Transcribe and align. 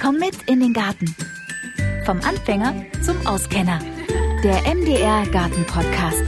Komm 0.00 0.16
mit 0.16 0.34
in 0.46 0.60
den 0.60 0.72
Garten. 0.72 1.14
Vom 2.06 2.20
Anfänger 2.22 2.74
zum 3.02 3.26
Auskenner. 3.26 3.80
Der 4.42 4.62
MDR 4.74 5.26
Garten 5.26 5.66
Podcast. 5.66 6.24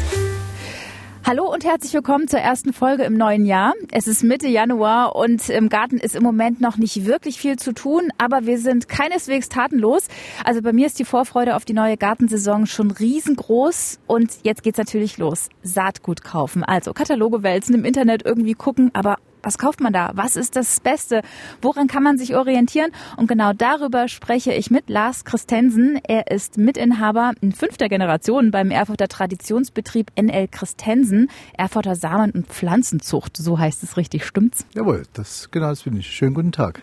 Hallo 1.25 1.51
und 1.51 1.65
herzlich 1.65 1.95
willkommen 1.95 2.29
zur 2.29 2.41
ersten 2.41 2.75
Folge 2.75 3.05
im 3.05 3.17
neuen 3.17 3.47
Jahr. 3.47 3.73
Es 3.91 4.09
ist 4.09 4.25
Mitte 4.25 4.47
Januar 4.47 5.17
und 5.17 5.49
im 5.49 5.71
Garten 5.71 5.97
ist 5.97 6.15
im 6.15 6.23
Moment 6.23 6.61
noch 6.61 6.77
nicht 6.77 7.07
wirklich 7.07 7.39
viel 7.39 7.57
zu 7.57 7.73
tun, 7.73 8.11
aber 8.19 8.45
wir 8.45 8.59
sind 8.59 8.91
keineswegs 8.91 9.49
tatenlos. 9.49 10.09
Also 10.45 10.61
bei 10.61 10.75
mir 10.75 10.85
ist 10.85 10.99
die 10.99 11.07
Vorfreude 11.07 11.57
auf 11.57 11.65
die 11.65 11.73
neue 11.73 11.97
Gartensaison 11.97 12.67
schon 12.67 12.91
riesengroß 12.91 14.01
und 14.07 14.33
jetzt 14.43 14.63
geht's 14.63 14.79
natürlich 14.79 15.17
los. 15.17 15.49
Saatgut 15.63 16.23
kaufen, 16.23 16.63
also 16.63 16.93
Kataloge 16.93 17.43
wälzen, 17.43 17.75
im 17.75 17.87
Internet 17.87 18.23
irgendwie 18.27 18.55
gucken, 18.55 18.91
aber 18.93 19.17
was 19.43 19.59
kauft 19.59 19.81
man 19.81 19.93
da? 19.93 20.13
Was 20.15 20.37
ist 20.37 20.57
das 20.57 20.81
Beste? 20.81 21.23
Woran 21.61 21.87
kann 21.89 22.03
man 22.03 22.19
sich 22.19 22.37
orientieren? 22.37 22.93
Und 23.17 23.27
genau 23.27 23.53
darüber 23.53 24.09
spreche 24.09 24.53
ich 24.53 24.71
mit 24.71 24.89
Lars 24.89 25.25
Christensen. 25.25 26.01
Er 26.07 26.31
ist 26.31 26.59
Mitinhaber 26.59 27.33
in 27.41 27.53
fünfter 27.53 27.89
Generation 27.89 28.51
beim 28.51 28.71
Erfurter 28.71 29.09
Traditionsbetrieb 29.09 30.11
NL 30.17 30.49
Christensen, 30.49 31.29
Erfurter 31.57 31.97
Samen- 31.97 32.33
und 32.33 32.47
Pflanzenzucht. 32.47 33.37
So 33.37 33.59
heißt 33.59 33.83
es 33.83 33.97
richtig, 33.97 34.25
stimmt's? 34.25 34.65
Jawohl, 34.75 35.03
das 35.13 35.51
genau 35.51 35.69
das 35.69 35.83
finde 35.83 36.01
ich. 36.01 36.07
Schönen 36.11 36.35
guten 36.35 36.53
Tag. 36.53 36.83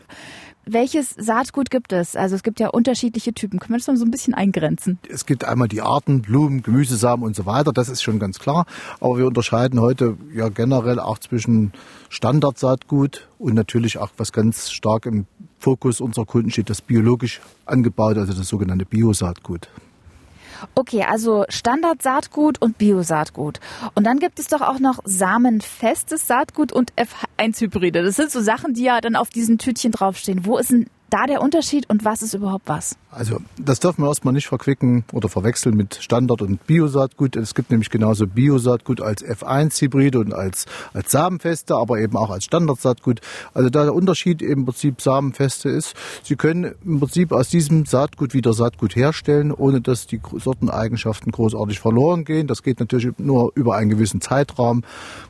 Welches 0.71 1.15
Saatgut 1.17 1.71
gibt 1.71 1.93
es? 1.93 2.15
Also 2.15 2.35
es 2.35 2.43
gibt 2.43 2.59
ja 2.59 2.67
unterschiedliche 2.67 3.33
Typen. 3.33 3.57
Können 3.59 3.73
wir 3.73 3.77
das 3.79 3.87
mal 3.87 3.97
so 3.97 4.05
ein 4.05 4.11
bisschen 4.11 4.35
eingrenzen? 4.35 4.99
Es 5.09 5.25
gibt 5.25 5.43
einmal 5.43 5.67
die 5.67 5.81
Arten, 5.81 6.21
Blumen, 6.21 6.61
Gemüsesamen 6.61 7.25
und 7.25 7.35
so 7.35 7.47
weiter. 7.47 7.73
Das 7.73 7.89
ist 7.89 8.03
schon 8.03 8.19
ganz 8.19 8.37
klar. 8.37 8.67
Aber 8.99 9.17
wir 9.17 9.25
unterscheiden 9.25 9.81
heute 9.81 10.15
ja 10.31 10.49
generell 10.49 10.99
auch 10.99 11.17
zwischen 11.17 11.73
Standardsaatgut 12.09 13.27
und 13.39 13.55
natürlich 13.55 13.97
auch 13.97 14.11
was 14.17 14.31
ganz 14.31 14.69
stark 14.69 15.07
im 15.07 15.25
Fokus 15.57 16.01
unserer 16.01 16.25
Kunden 16.25 16.51
steht, 16.51 16.69
das 16.69 16.81
biologisch 16.83 17.41
angebaut, 17.65 18.17
also 18.17 18.33
das 18.33 18.47
sogenannte 18.47 18.85
Biosaatgut. 18.85 19.69
Okay, 20.75 21.03
also 21.03 21.45
Standardsaatgut 21.49 22.61
und 22.61 22.77
Biosaatgut. 22.77 23.59
Und 23.95 24.03
dann 24.05 24.19
gibt 24.19 24.39
es 24.39 24.47
doch 24.47 24.61
auch 24.61 24.79
noch 24.79 24.99
samenfestes 25.03 26.27
Saatgut 26.27 26.71
und 26.71 26.93
F1-Hybride. 26.93 28.03
Das 28.03 28.15
sind 28.15 28.31
so 28.31 28.41
Sachen, 28.41 28.73
die 28.73 28.83
ja 28.83 29.01
dann 29.01 29.15
auf 29.15 29.29
diesen 29.29 29.57
Tütchen 29.57 29.91
draufstehen. 29.91 30.45
Wo 30.45 30.57
ist 30.57 30.71
denn 30.71 30.89
da 31.09 31.25
der 31.25 31.41
Unterschied 31.41 31.89
und 31.89 32.05
was 32.05 32.21
ist 32.21 32.33
überhaupt 32.33 32.67
was? 32.67 32.97
Also 33.11 33.39
das 33.57 33.79
darf 33.79 33.97
man 33.97 34.07
erstmal 34.07 34.35
nicht 34.35 34.47
verquicken 34.47 35.03
oder 35.13 35.29
verwechseln 35.29 35.75
mit 35.75 35.95
Standard- 35.95 36.43
und 36.43 36.65
Biosaatgut. 36.67 37.35
Es 37.35 37.55
gibt 37.55 37.71
nämlich 37.71 37.89
genauso 37.89 38.27
Biosaatgut 38.27 39.01
als 39.01 39.25
F1-Hybride 39.25 40.19
und 40.19 40.33
als, 40.33 40.65
als 40.93 41.11
Samenfeste, 41.11 41.75
aber 41.75 41.99
eben 41.99 42.15
auch 42.15 42.29
als 42.29 42.45
Standardsaatgut. 42.45 43.21
Also 43.55 43.69
da 43.71 43.83
der 43.83 43.95
Unterschied 43.95 44.43
im 44.43 44.65
Prinzip 44.65 45.01
Samenfeste 45.01 45.69
ist, 45.69 45.95
Sie 46.23 46.35
können 46.35 46.75
im 46.85 46.99
Prinzip 46.99 47.31
aus 47.31 47.49
diesem 47.49 47.87
Saatgut 47.87 48.35
wieder 48.35 48.53
Saatgut 48.53 48.95
herstellen, 48.95 49.51
ohne 49.51 49.81
dass 49.81 50.05
die 50.05 50.21
Sorteneigenschaften 50.37 51.31
großartig 51.31 51.79
verloren 51.79 52.25
gehen. 52.25 52.45
Das 52.45 52.61
geht 52.61 52.79
natürlich 52.79 53.09
nur 53.17 53.51
über 53.55 53.75
einen 53.75 53.89
gewissen 53.89 54.21
Zeitraum, 54.21 54.83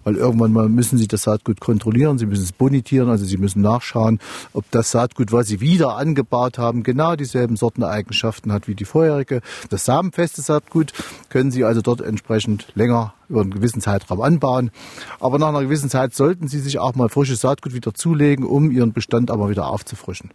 weil 0.03 0.15
irgendwann 0.15 0.51
mal 0.51 0.67
müssen 0.67 0.97
Sie 0.97 1.07
das 1.07 1.23
Saatgut 1.23 1.61
kontrollieren, 1.61 2.17
Sie 2.17 2.25
müssen 2.25 2.43
es 2.43 2.51
bonitieren, 2.51 3.09
also 3.09 3.23
Sie 3.23 3.37
müssen 3.37 3.61
nachschauen, 3.61 4.19
ob 4.51 4.69
das 4.71 4.91
Saatgut, 4.91 5.31
was 5.31 5.47
Sie 5.47 5.61
wieder 5.61 5.68
angebaut 5.77 6.57
haben, 6.57 6.83
genau 6.83 7.15
dieselben 7.15 7.55
Sorten 7.55 7.79
Sorteneigenschaften 7.79 8.51
hat 8.51 8.67
wie 8.67 8.75
die 8.75 8.85
vorherige. 8.85 9.41
Das 9.69 9.85
samenfeste 9.85 10.41
Saatgut 10.41 10.93
können 11.29 11.51
Sie 11.51 11.63
also 11.63 11.81
dort 11.81 12.01
entsprechend 12.01 12.67
länger 12.75 13.13
über 13.29 13.41
einen 13.41 13.51
gewissen 13.51 13.81
Zeitraum 13.81 14.21
anbauen. 14.21 14.71
Aber 15.19 15.37
nach 15.37 15.49
einer 15.49 15.61
gewissen 15.61 15.89
Zeit 15.89 16.15
sollten 16.15 16.47
Sie 16.47 16.59
sich 16.59 16.79
auch 16.79 16.95
mal 16.95 17.09
frisches 17.09 17.41
Saatgut 17.41 17.73
wieder 17.73 17.93
zulegen, 17.93 18.45
um 18.45 18.71
Ihren 18.71 18.93
Bestand 18.93 19.31
aber 19.31 19.49
wieder 19.49 19.67
aufzufrischen. 19.67 20.31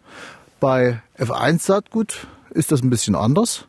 Bei 0.61 1.03
F1-Saatgut 1.19 2.27
ist 2.51 2.73
das 2.73 2.83
ein 2.83 2.91
bisschen 2.91 3.17
anders. 3.17 3.67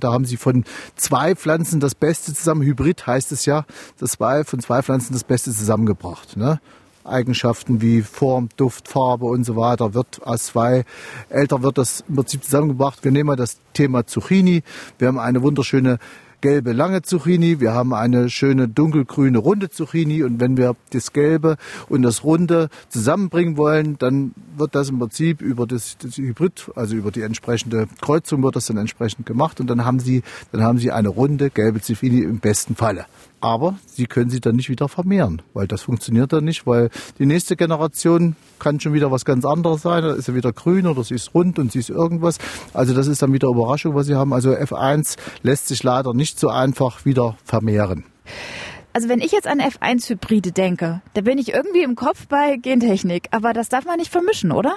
Da 0.00 0.12
haben 0.12 0.26
sie 0.26 0.36
von 0.36 0.64
zwei 0.96 1.34
Pflanzen 1.34 1.80
das 1.80 1.94
Beste 1.94 2.34
zusammen, 2.34 2.62
Hybrid 2.62 3.06
heißt 3.06 3.32
es 3.32 3.46
ja, 3.46 3.64
das 3.98 4.12
zwei, 4.12 4.44
von 4.44 4.60
zwei 4.60 4.82
Pflanzen 4.82 5.14
das 5.14 5.24
Beste 5.24 5.52
zusammengebracht. 5.52 6.36
Ne? 6.36 6.60
Eigenschaften 7.08 7.80
wie 7.80 8.02
Form, 8.02 8.48
Duft, 8.56 8.88
Farbe 8.88 9.26
und 9.26 9.44
so 9.44 9.56
weiter 9.56 9.94
wird 9.94 10.26
aus 10.26 10.46
zwei 10.46 10.84
älter 11.28 11.62
wird 11.62 11.78
das 11.78 12.04
im 12.08 12.16
Prinzip 12.16 12.44
zusammengebracht. 12.44 13.04
Wir 13.04 13.12
nehmen 13.12 13.28
mal 13.28 13.36
das 13.36 13.58
Thema 13.72 14.06
Zucchini. 14.06 14.62
Wir 14.98 15.08
haben 15.08 15.18
eine 15.18 15.42
wunderschöne 15.42 15.98
gelbe 16.40 16.72
lange 16.72 17.02
Zucchini, 17.02 17.60
wir 17.60 17.72
haben 17.72 17.94
eine 17.94 18.30
schöne 18.30 18.68
dunkelgrüne 18.68 19.38
runde 19.38 19.70
Zucchini 19.70 20.22
und 20.22 20.40
wenn 20.40 20.56
wir 20.56 20.76
das 20.90 21.12
gelbe 21.12 21.56
und 21.88 22.02
das 22.02 22.24
runde 22.24 22.68
zusammenbringen 22.88 23.56
wollen, 23.56 23.98
dann 23.98 24.32
wird 24.56 24.74
das 24.74 24.90
im 24.90 24.98
Prinzip 24.98 25.40
über 25.40 25.66
das, 25.66 25.96
das 25.98 26.16
Hybrid, 26.18 26.70
also 26.74 26.94
über 26.94 27.10
die 27.10 27.22
entsprechende 27.22 27.88
Kreuzung 28.00 28.42
wird 28.42 28.56
das 28.56 28.66
dann 28.66 28.76
entsprechend 28.76 29.26
gemacht 29.26 29.60
und 29.60 29.68
dann 29.68 29.84
haben 29.84 29.98
Sie, 29.98 30.22
dann 30.52 30.62
haben 30.62 30.78
Sie 30.78 30.92
eine 30.92 31.08
runde 31.08 31.50
gelbe 31.50 31.80
Zucchini 31.80 32.20
im 32.20 32.38
besten 32.38 32.76
Falle. 32.76 33.06
Aber 33.40 33.78
sie 33.86 34.06
können 34.06 34.30
sie 34.30 34.40
dann 34.40 34.56
nicht 34.56 34.70
wieder 34.70 34.88
vermehren, 34.88 35.42
weil 35.52 35.66
das 35.66 35.82
funktioniert 35.82 36.32
dann 36.32 36.44
nicht, 36.44 36.66
weil 36.66 36.90
die 37.18 37.26
nächste 37.26 37.56
Generation 37.56 38.34
kann 38.58 38.80
schon 38.80 38.94
wieder 38.94 39.10
was 39.10 39.24
ganz 39.24 39.44
anderes 39.44 39.82
sein. 39.82 40.02
Da 40.02 40.14
ist 40.14 40.24
sie 40.24 40.34
wieder 40.34 40.52
grün 40.52 40.86
oder 40.86 41.04
sie 41.04 41.14
ist 41.14 41.34
rund 41.34 41.58
und 41.58 41.70
sie 41.70 41.80
ist 41.80 41.90
irgendwas. 41.90 42.38
Also 42.72 42.94
das 42.94 43.06
ist 43.06 43.22
dann 43.22 43.32
wieder 43.32 43.48
Überraschung, 43.48 43.94
was 43.94 44.06
sie 44.06 44.14
haben. 44.14 44.32
Also 44.32 44.52
F1 44.52 45.16
lässt 45.42 45.68
sich 45.68 45.82
leider 45.82 46.14
nicht 46.14 46.40
so 46.40 46.48
einfach 46.48 47.04
wieder 47.04 47.36
vermehren. 47.44 48.04
Also 48.92 49.10
wenn 49.10 49.20
ich 49.20 49.32
jetzt 49.32 49.46
an 49.46 49.60
F1-Hybride 49.60 50.52
denke, 50.52 51.02
da 51.12 51.20
bin 51.20 51.36
ich 51.36 51.52
irgendwie 51.52 51.82
im 51.82 51.96
Kopf 51.96 52.28
bei 52.28 52.56
Gentechnik. 52.56 53.28
Aber 53.30 53.52
das 53.52 53.68
darf 53.68 53.84
man 53.84 53.98
nicht 53.98 54.10
vermischen, 54.10 54.52
oder? 54.52 54.74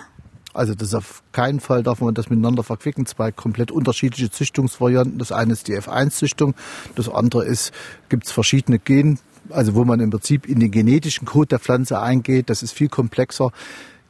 Also 0.60 0.76
das 0.76 0.94
auf 0.94 1.24
keinen 1.32 1.62
Fall 1.62 1.84
darf 1.84 2.02
man 2.02 2.14
das 2.14 2.30
miteinander 2.30 2.64
verquicken. 2.64 3.06
Zwei 3.06 3.32
komplett 3.32 3.72
unterschiedliche 3.72 4.30
Züchtungsvarianten. 4.30 5.18
Das 5.18 5.32
eine 5.32 5.54
ist 5.54 5.70
die 5.70 5.80
F1-Züchtung, 5.80 6.54
das 6.96 7.08
andere 7.08 7.46
ist, 7.46 7.72
gibt 8.10 8.26
es 8.26 8.34
verschiedene 8.34 8.78
Gen, 8.78 9.20
also 9.52 9.74
wo 9.76 9.86
man 9.86 10.02
im 10.02 10.10
Prinzip 10.10 10.50
in 10.50 10.60
den 10.60 10.70
genetischen 10.70 11.26
Code 11.26 11.48
der 11.48 11.60
Pflanze 11.60 12.02
eingeht. 12.02 12.50
Das 12.50 12.62
ist 12.62 12.74
viel 12.74 12.90
komplexer 12.90 13.54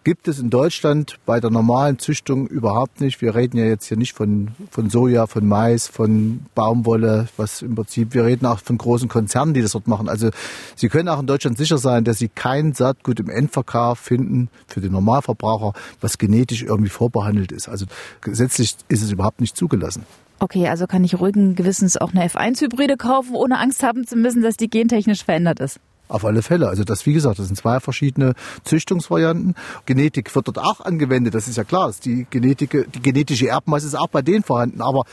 gibt 0.03 0.27
es 0.27 0.39
in 0.39 0.49
Deutschland 0.49 1.17
bei 1.25 1.39
der 1.39 1.49
normalen 1.49 1.99
Züchtung 1.99 2.47
überhaupt 2.47 3.01
nicht. 3.01 3.21
Wir 3.21 3.35
reden 3.35 3.57
ja 3.57 3.65
jetzt 3.65 3.85
hier 3.85 3.97
nicht 3.97 4.13
von, 4.13 4.49
von 4.71 4.89
Soja, 4.89 5.27
von 5.27 5.45
Mais, 5.45 5.87
von 5.87 6.45
Baumwolle, 6.55 7.27
was 7.37 7.61
im 7.61 7.75
Prinzip, 7.75 8.13
wir 8.13 8.25
reden 8.25 8.45
auch 8.45 8.59
von 8.59 8.77
großen 8.77 9.09
Konzernen, 9.09 9.53
die 9.53 9.61
das 9.61 9.73
dort 9.73 9.87
machen. 9.87 10.09
Also 10.09 10.29
Sie 10.75 10.89
können 10.89 11.09
auch 11.09 11.19
in 11.19 11.27
Deutschland 11.27 11.57
sicher 11.57 11.77
sein, 11.77 12.03
dass 12.03 12.17
Sie 12.17 12.29
kein 12.29 12.73
Saatgut 12.73 13.19
im 13.19 13.29
Endverkauf 13.29 13.99
finden 13.99 14.49
für 14.67 14.81
den 14.81 14.91
Normalverbraucher, 14.91 15.73
was 16.01 16.17
genetisch 16.17 16.63
irgendwie 16.63 16.89
vorbehandelt 16.89 17.51
ist. 17.51 17.69
Also 17.69 17.85
gesetzlich 18.21 18.75
ist 18.87 19.03
es 19.03 19.11
überhaupt 19.11 19.41
nicht 19.41 19.55
zugelassen. 19.55 20.05
Okay, 20.41 20.69
also 20.69 20.87
kann 20.87 21.03
ich 21.03 21.19
ruhigen 21.19 21.55
Gewissens 21.55 21.97
auch 21.97 22.13
eine 22.13 22.25
F1-Hybride 22.25 22.95
kaufen, 22.95 23.35
ohne 23.35 23.59
Angst 23.59 23.83
haben 23.83 24.07
zu 24.07 24.16
müssen, 24.16 24.41
dass 24.41 24.55
die 24.55 24.69
gentechnisch 24.69 25.25
verändert 25.25 25.59
ist. 25.59 25.79
Auf 26.09 26.25
alle 26.25 26.42
Fälle. 26.42 26.68
Also 26.68 26.84
das, 26.84 27.06
wie 27.06 27.14
gesagt, 27.14 27.40
das 27.40 27.47
sind 27.47 27.56
zwei 27.56 27.80
verschiedene 27.80 28.34
Züchtungsvarianten. 28.64 29.56
Genetik 29.86 30.34
wird 30.36 30.47
dort 30.47 30.59
auch 30.59 30.81
angewendet, 30.81 31.36
das 31.36 31.47
ist 31.47 31.56
ja 31.56 31.64
klar. 31.64 31.94
Die, 32.03 32.25
Genetik, 32.30 32.92
die 32.94 33.02
genetische 33.02 33.47
Erbmasse 33.47 33.88
ist 33.88 33.96
auch 33.96 34.08
bei 34.08 34.22
denen 34.22 34.44
vorhanden. 34.44 34.81
Aber 34.81 35.06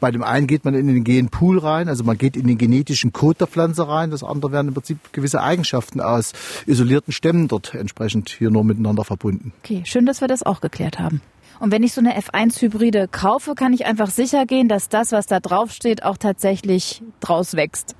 bei 0.00 0.10
dem 0.10 0.22
einen 0.22 0.46
geht 0.46 0.64
man 0.64 0.74
in 0.74 0.86
den 0.86 1.04
Genpool 1.04 1.58
rein, 1.58 1.88
also 1.88 2.04
man 2.04 2.18
geht 2.18 2.36
in 2.36 2.46
den 2.46 2.58
genetischen 2.58 3.12
Code 3.12 3.38
der 3.38 3.46
Pflanze 3.46 3.88
rein. 3.88 4.10
Das 4.10 4.22
andere 4.22 4.52
werden 4.52 4.68
im 4.68 4.74
Prinzip 4.74 4.98
gewisse 5.12 5.40
Eigenschaften 5.42 6.00
aus 6.00 6.32
isolierten 6.66 7.12
Stämmen 7.12 7.48
dort 7.48 7.74
entsprechend 7.74 8.28
hier 8.30 8.50
nur 8.50 8.64
miteinander 8.64 9.04
verbunden. 9.04 9.52
Okay, 9.62 9.82
schön, 9.84 10.04
dass 10.04 10.20
wir 10.20 10.28
das 10.28 10.42
auch 10.42 10.60
geklärt 10.60 10.98
haben. 10.98 11.22
Und 11.60 11.70
wenn 11.70 11.82
ich 11.82 11.92
so 11.92 12.00
eine 12.00 12.18
F1-Hybride 12.18 13.08
kaufe, 13.08 13.54
kann 13.54 13.72
ich 13.72 13.86
einfach 13.86 14.10
sicher 14.10 14.44
gehen, 14.44 14.68
dass 14.68 14.88
das, 14.88 15.12
was 15.12 15.26
da 15.26 15.40
draufsteht, 15.40 16.02
auch 16.02 16.18
tatsächlich 16.18 17.02
draus 17.20 17.54
wächst. 17.54 17.94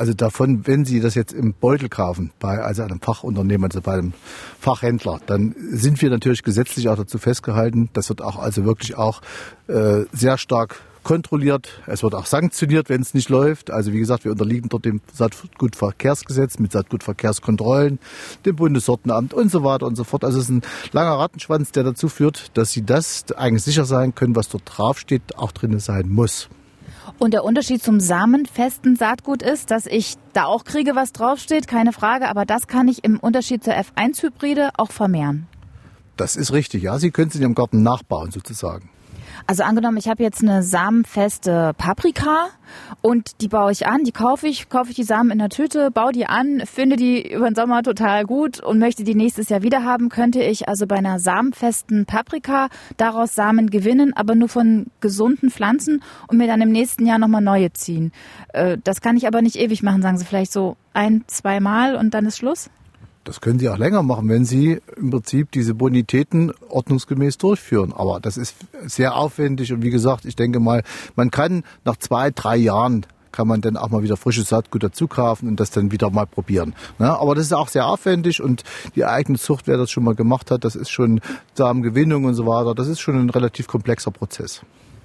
Also 0.00 0.14
davon, 0.14 0.66
wenn 0.66 0.86
Sie 0.86 1.00
das 1.00 1.14
jetzt 1.14 1.34
im 1.34 1.52
Beutel 1.52 1.90
kaufen, 1.90 2.30
bei 2.40 2.58
also 2.62 2.82
einem 2.82 3.02
Fachunternehmen, 3.02 3.66
also 3.66 3.82
bei 3.82 3.92
einem 3.92 4.14
Fachhändler, 4.58 5.20
dann 5.26 5.54
sind 5.72 6.00
wir 6.00 6.08
natürlich 6.08 6.42
gesetzlich 6.42 6.88
auch 6.88 6.96
dazu 6.96 7.18
festgehalten. 7.18 7.90
Das 7.92 8.08
wird 8.08 8.22
auch 8.22 8.38
also 8.38 8.64
wirklich 8.64 8.96
auch 8.96 9.20
äh, 9.68 10.04
sehr 10.10 10.38
stark 10.38 10.80
kontrolliert. 11.02 11.68
Es 11.86 12.02
wird 12.02 12.14
auch 12.14 12.24
sanktioniert, 12.24 12.88
wenn 12.88 13.02
es 13.02 13.12
nicht 13.12 13.28
läuft. 13.28 13.70
Also 13.70 13.92
wie 13.92 13.98
gesagt, 13.98 14.24
wir 14.24 14.32
unterliegen 14.32 14.70
dort 14.70 14.86
dem 14.86 15.02
Saatgutverkehrsgesetz 15.12 16.58
mit 16.58 16.72
Saatgutverkehrskontrollen, 16.72 17.98
dem 18.46 18.56
Bundessortenamt 18.56 19.34
und 19.34 19.50
so 19.50 19.64
weiter 19.64 19.84
und 19.84 19.96
so 19.96 20.04
fort. 20.04 20.24
Also 20.24 20.38
es 20.38 20.44
ist 20.44 20.50
ein 20.50 20.62
langer 20.92 21.18
Rattenschwanz, 21.18 21.72
der 21.72 21.84
dazu 21.84 22.08
führt, 22.08 22.56
dass 22.56 22.72
Sie 22.72 22.86
das 22.86 23.30
eigentlich 23.32 23.64
sicher 23.64 23.84
sein 23.84 24.14
können, 24.14 24.34
was 24.34 24.48
dort 24.48 24.62
draufsteht, 24.64 25.36
auch 25.36 25.52
drin 25.52 25.78
sein 25.78 26.08
muss. 26.08 26.48
Und 27.20 27.34
der 27.34 27.44
Unterschied 27.44 27.82
zum 27.82 28.00
samenfesten 28.00 28.96
Saatgut 28.96 29.42
ist, 29.42 29.70
dass 29.70 29.84
ich 29.84 30.14
da 30.32 30.46
auch 30.46 30.64
kriege, 30.64 30.96
was 30.96 31.12
draufsteht, 31.12 31.68
keine 31.68 31.92
Frage, 31.92 32.30
aber 32.30 32.46
das 32.46 32.66
kann 32.66 32.88
ich 32.88 33.04
im 33.04 33.20
Unterschied 33.20 33.62
zur 33.62 33.74
F1-Hybride 33.74 34.70
auch 34.78 34.90
vermehren. 34.90 35.46
Das 36.16 36.34
ist 36.34 36.50
richtig, 36.50 36.82
ja. 36.82 36.98
Sie 36.98 37.10
können 37.10 37.28
es 37.28 37.34
in 37.34 37.42
Ihrem 37.42 37.54
Garten 37.54 37.82
nachbauen 37.82 38.30
sozusagen. 38.30 38.88
Also 39.46 39.62
angenommen, 39.62 39.96
ich 39.96 40.08
habe 40.08 40.22
jetzt 40.22 40.42
eine 40.42 40.62
samenfeste 40.62 41.72
Paprika 41.76 42.48
und 43.00 43.40
die 43.40 43.48
baue 43.48 43.72
ich 43.72 43.86
an, 43.86 44.04
die 44.04 44.12
kaufe 44.12 44.46
ich, 44.46 44.68
kaufe 44.68 44.90
ich 44.90 44.96
die 44.96 45.04
Samen 45.04 45.30
in 45.30 45.38
der 45.38 45.48
Tüte, 45.48 45.90
baue 45.90 46.12
die 46.12 46.26
an, 46.26 46.62
finde 46.64 46.96
die 46.96 47.32
über 47.32 47.48
den 47.48 47.54
Sommer 47.54 47.82
total 47.82 48.24
gut 48.24 48.60
und 48.60 48.78
möchte 48.78 49.04
die 49.04 49.14
nächstes 49.14 49.48
Jahr 49.48 49.62
wieder 49.62 49.84
haben, 49.84 50.08
könnte 50.08 50.42
ich 50.42 50.68
also 50.68 50.86
bei 50.86 50.96
einer 50.96 51.18
samenfesten 51.18 52.06
Paprika 52.06 52.68
daraus 52.96 53.34
Samen 53.34 53.70
gewinnen, 53.70 54.12
aber 54.14 54.34
nur 54.34 54.48
von 54.48 54.86
gesunden 55.00 55.50
Pflanzen 55.50 56.02
und 56.28 56.38
mir 56.38 56.46
dann 56.46 56.60
im 56.60 56.70
nächsten 56.70 57.06
Jahr 57.06 57.18
nochmal 57.18 57.42
neue 57.42 57.72
ziehen. 57.72 58.12
Äh, 58.52 58.78
das 58.82 59.00
kann 59.00 59.16
ich 59.16 59.26
aber 59.26 59.42
nicht 59.42 59.56
ewig 59.56 59.82
machen, 59.82 60.02
sagen 60.02 60.18
Sie 60.18 60.24
vielleicht 60.24 60.52
so 60.52 60.76
ein, 60.92 61.24
zwei 61.26 61.60
Mal 61.60 61.96
und 61.96 62.14
dann 62.14 62.26
ist 62.26 62.38
Schluss? 62.38 62.70
Das 63.30 63.40
können 63.40 63.60
Sie 63.60 63.68
auch 63.68 63.78
länger 63.78 64.02
machen, 64.02 64.28
wenn 64.28 64.44
Sie 64.44 64.80
im 64.96 65.10
Prinzip 65.10 65.52
diese 65.52 65.72
Bonitäten 65.72 66.50
ordnungsgemäß 66.68 67.38
durchführen. 67.38 67.92
Aber 67.92 68.18
das 68.18 68.36
ist 68.36 68.56
sehr 68.84 69.14
aufwendig 69.14 69.72
und 69.72 69.84
wie 69.84 69.90
gesagt, 69.90 70.24
ich 70.24 70.34
denke 70.34 70.58
mal, 70.58 70.82
man 71.14 71.30
kann 71.30 71.62
nach 71.84 71.94
zwei, 71.96 72.32
drei 72.32 72.56
Jahren 72.56 73.06
kann 73.30 73.46
man 73.46 73.60
dann 73.60 73.76
auch 73.76 73.88
mal 73.88 74.02
wieder 74.02 74.16
frisches 74.16 74.48
Saatgut 74.48 74.82
dazu 74.82 75.06
kaufen 75.06 75.46
und 75.46 75.60
das 75.60 75.70
dann 75.70 75.92
wieder 75.92 76.10
mal 76.10 76.26
probieren. 76.26 76.74
Ne? 76.98 77.08
Aber 77.08 77.36
das 77.36 77.44
ist 77.44 77.52
auch 77.52 77.68
sehr 77.68 77.86
aufwendig 77.86 78.42
und 78.42 78.64
die 78.96 79.04
eigene 79.04 79.38
Zucht, 79.38 79.68
wer 79.68 79.76
das 79.76 79.92
schon 79.92 80.02
mal 80.02 80.16
gemacht 80.16 80.50
hat, 80.50 80.64
das 80.64 80.74
ist 80.74 80.90
schon 80.90 81.20
Samengewinnung 81.54 82.24
und 82.24 82.34
so 82.34 82.46
weiter, 82.46 82.74
das 82.74 82.88
ist 82.88 82.98
schon 82.98 83.14
ein 83.14 83.30
relativ 83.30 83.68
komplexer 83.68 84.10
Prozess. 84.10 84.62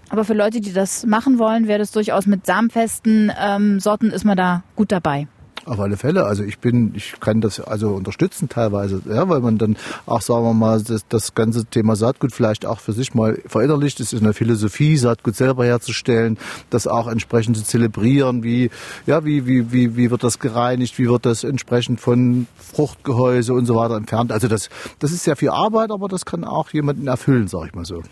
Aber 0.09 0.25
für 0.25 0.33
Leute, 0.33 0.61
die 0.61 0.73
das 0.73 1.05
machen 1.05 1.37
wollen, 1.37 1.67
wäre 1.67 1.77
das 1.77 1.91
durchaus 1.91 2.25
mit 2.25 2.47
samenfesten 2.47 3.31
ähm, 3.39 3.79
Sorten 3.79 4.09
ist 4.09 4.25
man 4.25 4.35
da 4.35 4.63
gut 4.75 4.91
dabei. 4.91 5.27
Auf 5.65 5.79
alle 5.79 5.97
Fälle. 5.97 6.25
Also 6.25 6.43
ich 6.43 6.59
bin, 6.59 6.93
ich 6.95 7.19
kann 7.19 7.41
das 7.41 7.59
also 7.59 7.89
unterstützen 7.89 8.49
teilweise, 8.49 9.01
ja, 9.09 9.27
weil 9.27 9.39
man 9.39 9.57
dann 9.57 9.77
auch, 10.05 10.21
sagen 10.21 10.43
wir 10.43 10.53
mal, 10.53 10.79
das, 10.81 11.07
das 11.09 11.33
ganze 11.33 11.65
Thema 11.65 11.95
Saatgut 11.95 12.33
vielleicht 12.33 12.67
auch 12.67 12.79
für 12.79 12.93
sich 12.93 13.15
mal 13.15 13.41
verinnerlicht. 13.47 13.99
Es 13.99 14.13
ist 14.13 14.21
eine 14.21 14.33
Philosophie, 14.33 14.95
Saatgut 14.95 15.35
selber 15.35 15.65
herzustellen, 15.65 16.37
das 16.69 16.85
auch 16.85 17.07
entsprechend 17.07 17.57
zu 17.57 17.63
zelebrieren, 17.63 18.43
wie, 18.43 18.69
ja, 19.07 19.25
wie, 19.25 19.47
wie, 19.47 19.71
wie, 19.71 19.97
wie 19.97 20.11
wird 20.11 20.23
das 20.23 20.37
gereinigt, 20.37 20.99
wie 20.99 21.09
wird 21.09 21.25
das 21.25 21.43
entsprechend 21.43 21.99
von 21.99 22.45
Fruchtgehäuse 22.57 23.53
und 23.53 23.65
so 23.65 23.75
weiter 23.75 23.97
entfernt. 23.97 24.31
Also 24.31 24.47
das, 24.47 24.69
das 24.99 25.11
ist 25.11 25.23
sehr 25.23 25.35
viel 25.35 25.49
Arbeit, 25.49 25.89
aber 25.89 26.07
das 26.07 26.25
kann 26.25 26.43
auch 26.43 26.69
jemanden 26.69 27.07
erfüllen, 27.07 27.47
sag 27.47 27.67
ich 27.67 27.73
mal 27.73 27.85
so. 27.85 28.03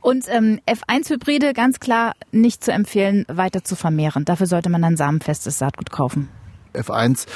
Und 0.00 0.26
ähm, 0.28 0.60
F1-Hybride 0.66 1.54
ganz 1.54 1.80
klar 1.80 2.12
nicht 2.30 2.62
zu 2.62 2.72
empfehlen, 2.72 3.24
weiter 3.28 3.64
zu 3.64 3.76
vermehren. 3.76 4.24
Dafür 4.24 4.46
sollte 4.46 4.70
man 4.70 4.82
dann 4.82 4.96
samenfestes 4.96 5.58
Saatgut 5.58 5.90
kaufen. 5.90 6.28
F1 6.78 7.26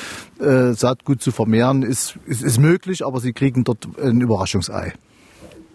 äh, 0.40 0.74
Saatgut 0.74 1.22
zu 1.22 1.32
vermehren, 1.32 1.82
ist, 1.82 2.18
ist, 2.26 2.42
ist 2.42 2.58
möglich, 2.58 3.04
aber 3.04 3.20
sie 3.20 3.32
kriegen 3.32 3.64
dort 3.64 3.88
ein 3.98 4.20
Überraschungsei. 4.20 4.92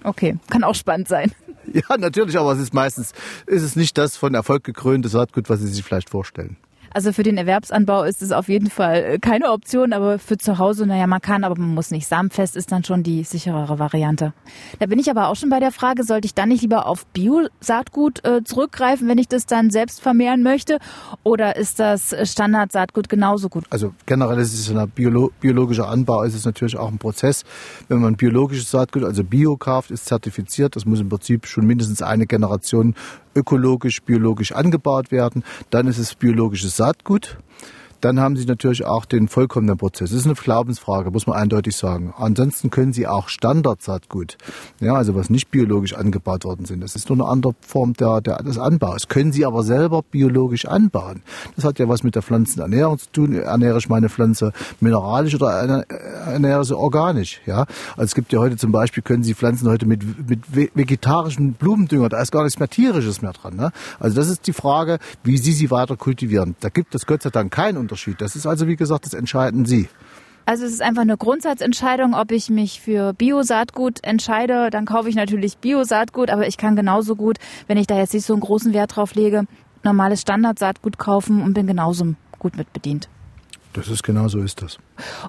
Okay, 0.03 0.37
kann 0.49 0.63
auch 0.63 0.75
spannend 0.75 1.07
sein. 1.07 1.31
Ja, 1.73 1.97
natürlich, 1.97 2.39
aber 2.39 2.53
es 2.53 2.59
ist 2.59 2.73
meistens, 2.73 3.11
ist 3.45 3.61
es 3.61 3.75
nicht 3.75 3.97
das 3.97 4.15
von 4.15 4.33
Erfolg 4.33 4.63
gekrönte 4.63 5.09
Saatgut, 5.09 5.49
was 5.49 5.59
Sie 5.59 5.67
sich 5.67 5.83
vielleicht 5.83 6.09
vorstellen. 6.09 6.55
Also 6.93 7.13
für 7.13 7.23
den 7.23 7.37
Erwerbsanbau 7.37 8.03
ist 8.03 8.21
es 8.21 8.31
auf 8.31 8.49
jeden 8.49 8.69
Fall 8.69 9.03
äh, 9.03 9.19
keine 9.19 9.51
Option, 9.51 9.93
aber 9.93 10.19
für 10.19 10.37
zu 10.37 10.57
Hause, 10.57 10.85
naja, 10.85 11.07
man 11.07 11.21
kann, 11.21 11.43
aber 11.43 11.59
man 11.59 11.73
muss 11.73 11.91
nicht. 11.91 12.07
Samenfest 12.07 12.55
ist 12.55 12.71
dann 12.71 12.83
schon 12.83 13.03
die 13.03 13.23
sicherere 13.23 13.79
Variante. 13.79 14.33
Da 14.79 14.85
bin 14.85 14.99
ich 14.99 15.09
aber 15.09 15.27
auch 15.27 15.35
schon 15.35 15.49
bei 15.49 15.59
der 15.59 15.71
Frage, 15.71 16.03
sollte 16.03 16.25
ich 16.25 16.33
dann 16.33 16.49
nicht 16.49 16.61
lieber 16.61 16.87
auf 16.87 17.05
Bio-Saatgut 17.07 18.25
äh, 18.25 18.43
zurückgreifen, 18.43 19.07
wenn 19.07 19.17
ich 19.17 19.27
das 19.27 19.45
dann 19.45 19.69
selbst 19.69 20.01
vermehren 20.01 20.43
möchte? 20.43 20.79
Oder 21.23 21.55
ist 21.55 21.79
das 21.79 22.15
Standard-Saatgut 22.23 23.09
genauso 23.09 23.49
gut? 23.49 23.65
Also 23.69 23.93
generell 24.05 24.39
ist 24.39 24.53
es 24.53 24.69
ein 24.69 24.89
Biolo 24.89 25.31
biologischer 25.39 25.87
Anbau, 25.87 26.23
ist 26.23 26.35
es 26.35 26.45
natürlich 26.45 26.77
auch 26.77 26.89
ein 26.89 26.97
Prozess. 26.97 27.43
Wenn 27.87 27.99
man 27.99 28.15
biologisches 28.15 28.71
Saatgut, 28.71 29.03
also 29.03 29.23
Bio 29.23 29.57
kauft, 29.57 29.91
ist 29.91 30.05
zertifiziert. 30.05 30.75
Das 30.75 30.85
muss 30.85 30.99
im 30.99 31.09
Prinzip 31.09 31.45
schon 31.45 31.65
mindestens 31.65 32.01
eine 32.01 32.27
Generation 32.27 32.95
ökologisch, 33.37 34.01
biologisch 34.01 34.51
angebaut 34.51 35.11
werden. 35.11 35.43
Dann 35.69 35.87
ist 35.87 35.97
es 35.97 36.15
biologisches 36.15 36.75
Saatgut. 36.77 37.37
Dann 38.01 38.19
haben 38.19 38.35
Sie 38.35 38.45
natürlich 38.45 38.85
auch 38.85 39.05
den 39.05 39.27
vollkommenen 39.27 39.77
Prozess. 39.77 40.11
Das 40.11 40.19
ist 40.19 40.25
eine 40.25 40.35
Glaubensfrage, 40.35 41.11
muss 41.11 41.27
man 41.27 41.37
eindeutig 41.37 41.75
sagen. 41.75 42.13
Ansonsten 42.17 42.69
können 42.69 42.93
Sie 42.93 43.07
auch 43.07 43.29
Standardsaatgut, 43.29 44.37
ja, 44.79 44.93
also 44.93 45.15
was 45.15 45.29
nicht 45.29 45.49
biologisch 45.51 45.93
angebaut 45.93 46.45
worden 46.45 46.65
sind. 46.65 46.81
Das 46.81 46.95
ist 46.95 47.09
nur 47.09 47.19
eine 47.19 47.29
andere 47.29 47.55
Form 47.61 47.93
der, 47.93 48.21
der, 48.21 48.43
des 48.43 48.57
Anbaus. 48.57 49.07
Können 49.07 49.31
Sie 49.31 49.45
aber 49.45 49.63
selber 49.63 50.03
biologisch 50.03 50.65
anbauen. 50.65 51.23
Das 51.55 51.65
hat 51.65 51.79
ja 51.79 51.87
was 51.89 52.03
mit 52.03 52.15
der 52.15 52.21
Pflanzenernährung 52.21 52.99
zu 52.99 53.11
tun. 53.11 53.33
Ernähre 53.33 53.77
ich 53.79 53.89
meine 53.89 54.09
Pflanze 54.09 54.53
mineralisch 54.79 55.35
oder 55.35 55.85
ernähre 56.27 56.65
sie 56.65 56.75
organisch, 56.75 57.41
ja. 57.45 57.65
Also 57.91 58.03
es 58.03 58.15
gibt 58.15 58.33
ja 58.33 58.39
heute 58.39 58.57
zum 58.57 58.71
Beispiel, 58.71 59.03
können 59.03 59.23
Sie 59.23 59.33
Pflanzen 59.33 59.69
heute 59.69 59.85
mit, 59.85 60.29
mit 60.29 60.41
vegetarischen 60.75 61.53
Blumendünger, 61.53 62.09
da 62.09 62.21
ist 62.21 62.31
gar 62.31 62.43
nichts 62.43 62.59
mehr 62.59 62.69
tierisches 62.69 63.21
mehr 63.21 63.33
dran, 63.33 63.55
ne? 63.55 63.71
Also 63.99 64.15
das 64.15 64.29
ist 64.29 64.47
die 64.47 64.53
Frage, 64.53 64.99
wie 65.23 65.37
Sie 65.37 65.51
sie 65.51 65.71
weiter 65.71 65.95
kultivieren. 65.97 66.55
Da 66.59 66.69
gibt 66.69 66.95
es 66.95 67.05
Gott 67.05 67.23
sei 67.23 67.29
Dank 67.29 67.51
keinen 67.51 67.77
Unterschied. 67.87 68.19
Das 68.19 68.35
ist 68.35 68.45
also, 68.45 68.67
wie 68.67 68.75
gesagt, 68.75 69.05
das 69.05 69.13
entscheiden 69.13 69.65
Sie. 69.65 69.87
Also 70.45 70.65
es 70.65 70.71
ist 70.71 70.81
einfach 70.81 71.01
eine 71.01 71.17
Grundsatzentscheidung, 71.17 72.13
ob 72.13 72.31
ich 72.31 72.49
mich 72.49 72.79
für 72.81 73.13
Bio-Saatgut 73.13 74.03
entscheide. 74.03 74.69
Dann 74.69 74.85
kaufe 74.85 75.09
ich 75.09 75.15
natürlich 75.15 75.57
Bio-Saatgut, 75.57 76.29
aber 76.29 76.47
ich 76.47 76.57
kann 76.57 76.75
genauso 76.75 77.15
gut, 77.15 77.37
wenn 77.67 77.77
ich 77.77 77.87
da 77.87 77.97
jetzt 77.97 78.13
nicht 78.13 78.25
so 78.25 78.33
einen 78.33 78.41
großen 78.41 78.73
Wert 78.73 78.95
drauf 78.95 79.15
lege, 79.15 79.43
normales 79.83 80.21
Standard-Saatgut 80.21 80.97
kaufen 80.97 81.41
und 81.41 81.53
bin 81.53 81.67
genauso 81.67 82.13
gut 82.39 82.57
mit 82.57 82.71
bedient. 82.71 83.09
Das 83.77 83.89
ist 83.89 84.01
genau 84.01 84.27
so 84.27 84.39
ist 84.39 84.63
das. 84.63 84.79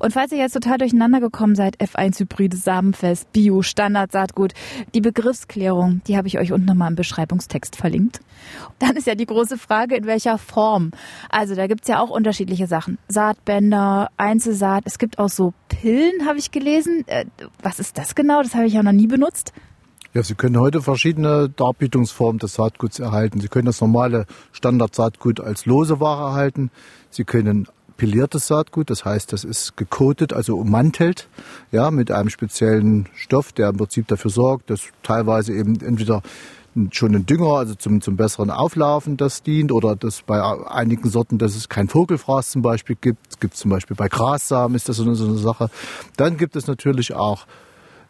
Und 0.00 0.14
falls 0.14 0.32
ihr 0.32 0.38
jetzt 0.38 0.54
total 0.54 0.78
durcheinander 0.78 1.20
gekommen 1.20 1.54
seid, 1.54 1.76
F1 1.82 2.18
Hybride, 2.18 2.56
Samenfest, 2.56 3.30
Bio, 3.30 3.60
Standard, 3.60 4.10
Saatgut, 4.10 4.54
die 4.94 5.02
Begriffsklärung, 5.02 6.00
die 6.06 6.16
habe 6.16 6.28
ich 6.28 6.38
euch 6.38 6.50
unten 6.50 6.64
nochmal 6.64 6.88
im 6.88 6.94
Beschreibungstext 6.96 7.76
verlinkt. 7.76 8.20
Dann 8.78 8.96
ist 8.96 9.06
ja 9.06 9.14
die 9.14 9.26
große 9.26 9.58
Frage, 9.58 9.96
in 9.96 10.06
welcher 10.06 10.38
Form. 10.38 10.92
Also 11.28 11.54
da 11.54 11.66
gibt's 11.66 11.88
ja 11.88 12.00
auch 12.00 12.08
unterschiedliche 12.08 12.66
Sachen. 12.66 12.96
Saatbänder, 13.08 14.08
Einzelsaat, 14.16 14.84
es 14.86 14.98
gibt 14.98 15.18
auch 15.18 15.28
so 15.28 15.52
Pillen, 15.68 16.26
habe 16.26 16.38
ich 16.38 16.50
gelesen. 16.50 17.04
Äh, 17.06 17.26
was 17.62 17.78
ist 17.78 17.98
das 17.98 18.14
genau? 18.14 18.42
Das 18.42 18.54
habe 18.54 18.64
ich 18.64 18.72
ja 18.72 18.82
noch 18.82 18.92
nie 18.92 19.08
benutzt. 19.08 19.52
Ja, 20.14 20.22
Sie 20.22 20.34
können 20.34 20.58
heute 20.58 20.80
verschiedene 20.80 21.50
Darbietungsformen 21.50 22.38
des 22.38 22.54
Saatguts 22.54 22.98
erhalten. 22.98 23.40
Sie 23.40 23.48
können 23.48 23.66
das 23.66 23.82
normale 23.82 24.24
Standard-Saatgut 24.52 25.38
als 25.38 25.66
lose 25.66 26.00
Ware 26.00 26.30
erhalten. 26.30 26.70
Sie 27.10 27.24
können 27.24 27.68
piliertes 27.98 28.46
Saatgut, 28.46 28.88
das 28.88 29.04
heißt, 29.04 29.32
das 29.34 29.44
ist 29.44 29.76
gekotet, 29.76 30.32
also 30.32 30.56
ummantelt, 30.56 31.28
ja, 31.70 31.90
mit 31.90 32.10
einem 32.10 32.30
speziellen 32.30 33.08
Stoff, 33.14 33.52
der 33.52 33.68
im 33.68 33.76
Prinzip 33.76 34.06
dafür 34.08 34.30
sorgt, 34.30 34.70
dass 34.70 34.84
teilweise 35.02 35.52
eben 35.52 35.78
entweder 35.80 36.22
schon 36.92 37.14
ein 37.14 37.26
Dünger, 37.26 37.54
also 37.54 37.74
zum, 37.74 38.00
zum 38.00 38.16
besseren 38.16 38.50
Auflaufen 38.50 39.16
das 39.16 39.42
dient 39.42 39.72
oder 39.72 39.96
dass 39.96 40.22
bei 40.22 40.40
einigen 40.68 41.10
Sorten, 41.10 41.38
dass 41.38 41.56
es 41.56 41.68
kein 41.68 41.88
Vogelfraß 41.88 42.52
zum 42.52 42.62
Beispiel 42.62 42.96
gibt. 43.00 43.18
Es 43.30 43.40
gibt 43.40 43.56
zum 43.56 43.70
Beispiel 43.70 43.96
bei 43.96 44.08
Grassamen 44.08 44.76
ist 44.76 44.88
das 44.88 44.96
so 44.96 45.02
eine, 45.02 45.16
so 45.16 45.26
eine 45.26 45.38
Sache. 45.38 45.70
Dann 46.16 46.36
gibt 46.36 46.54
es 46.54 46.68
natürlich 46.68 47.14
auch 47.14 47.46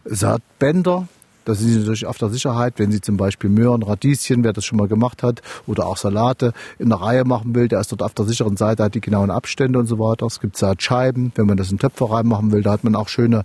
Saatbänder, 0.04 1.08
das 1.48 1.62
ist 1.62 1.78
natürlich 1.78 2.06
auf 2.06 2.18
der 2.18 2.28
Sicherheit, 2.28 2.74
wenn 2.76 2.92
Sie 2.92 3.00
zum 3.00 3.16
Beispiel 3.16 3.48
Möhren, 3.48 3.82
Radieschen, 3.82 4.44
wer 4.44 4.52
das 4.52 4.64
schon 4.64 4.78
mal 4.78 4.88
gemacht 4.88 5.22
hat, 5.22 5.40
oder 5.66 5.86
auch 5.86 5.96
Salate 5.96 6.52
in 6.78 6.90
der 6.90 7.00
Reihe 7.00 7.24
machen 7.24 7.54
will, 7.54 7.68
der 7.68 7.80
ist 7.80 7.90
dort 7.90 8.02
auf 8.02 8.14
der 8.14 8.26
sicheren 8.26 8.56
Seite, 8.56 8.84
hat 8.84 8.94
die 8.94 9.00
genauen 9.00 9.30
Abstände 9.30 9.78
und 9.78 9.86
so 9.86 9.98
weiter. 9.98 10.26
Es 10.26 10.40
gibt 10.40 10.56
Saatscheiben, 10.56 11.32
wenn 11.36 11.46
man 11.46 11.56
das 11.56 11.72
in 11.72 11.78
Töpfe 11.78 12.10
reinmachen 12.10 12.52
will, 12.52 12.62
da 12.62 12.72
hat 12.72 12.84
man 12.84 12.94
auch 12.94 13.08
schöne 13.08 13.44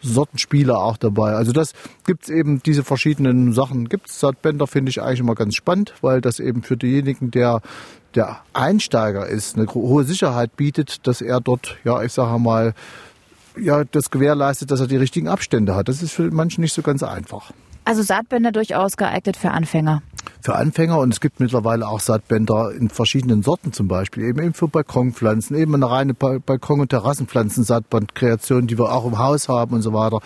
Sortenspiele 0.00 0.76
auch 0.76 0.96
dabei. 0.96 1.34
Also 1.34 1.52
das 1.52 1.74
gibt's 2.06 2.28
eben, 2.28 2.62
diese 2.62 2.82
verschiedenen 2.82 3.52
Sachen 3.52 3.88
gibt's. 3.88 4.18
Saatbänder 4.18 4.66
finde 4.66 4.90
ich 4.90 5.02
eigentlich 5.02 5.20
immer 5.20 5.34
ganz 5.34 5.54
spannend, 5.54 5.94
weil 6.00 6.20
das 6.20 6.40
eben 6.40 6.62
für 6.62 6.76
diejenigen, 6.76 7.30
der 7.30 7.60
der 8.14 8.40
Einsteiger 8.52 9.26
ist, 9.26 9.56
eine 9.56 9.66
hohe 9.72 10.04
Sicherheit 10.04 10.54
bietet, 10.56 11.06
dass 11.06 11.22
er 11.22 11.40
dort, 11.40 11.78
ja, 11.82 12.02
ich 12.02 12.12
sage 12.12 12.38
mal, 12.38 12.74
ja, 13.56 13.84
das 13.84 14.10
gewährleistet, 14.10 14.70
dass 14.70 14.80
er 14.80 14.86
die 14.86 14.96
richtigen 14.96 15.28
Abstände 15.28 15.74
hat. 15.74 15.88
Das 15.88 16.02
ist 16.02 16.12
für 16.12 16.30
manchen 16.30 16.60
nicht 16.60 16.74
so 16.74 16.82
ganz 16.82 17.02
einfach. 17.02 17.52
Also 17.84 18.02
Saatbänder 18.02 18.52
durchaus 18.52 18.96
geeignet 18.96 19.36
für 19.36 19.50
Anfänger. 19.50 20.02
Für 20.40 20.54
Anfänger 20.54 20.98
und 20.98 21.12
es 21.12 21.20
gibt 21.20 21.40
mittlerweile 21.40 21.86
auch 21.88 22.00
Saatbänder 22.00 22.72
in 22.72 22.88
verschiedenen 22.88 23.42
Sorten 23.42 23.72
zum 23.72 23.88
Beispiel, 23.88 24.24
eben, 24.24 24.40
eben 24.40 24.54
für 24.54 24.68
Balkonpflanzen, 24.68 25.56
eben 25.56 25.74
eine 25.74 25.90
reine 25.90 26.14
Balkon- 26.14 26.80
und 26.80 26.90
Terrassenpflanzen, 26.90 27.64
Saatbandkreation, 27.64 28.68
die 28.68 28.78
wir 28.78 28.92
auch 28.92 29.04
im 29.04 29.18
Haus 29.18 29.48
haben 29.48 29.74
und 29.74 29.82
so 29.82 29.92
weiter. 29.92 30.20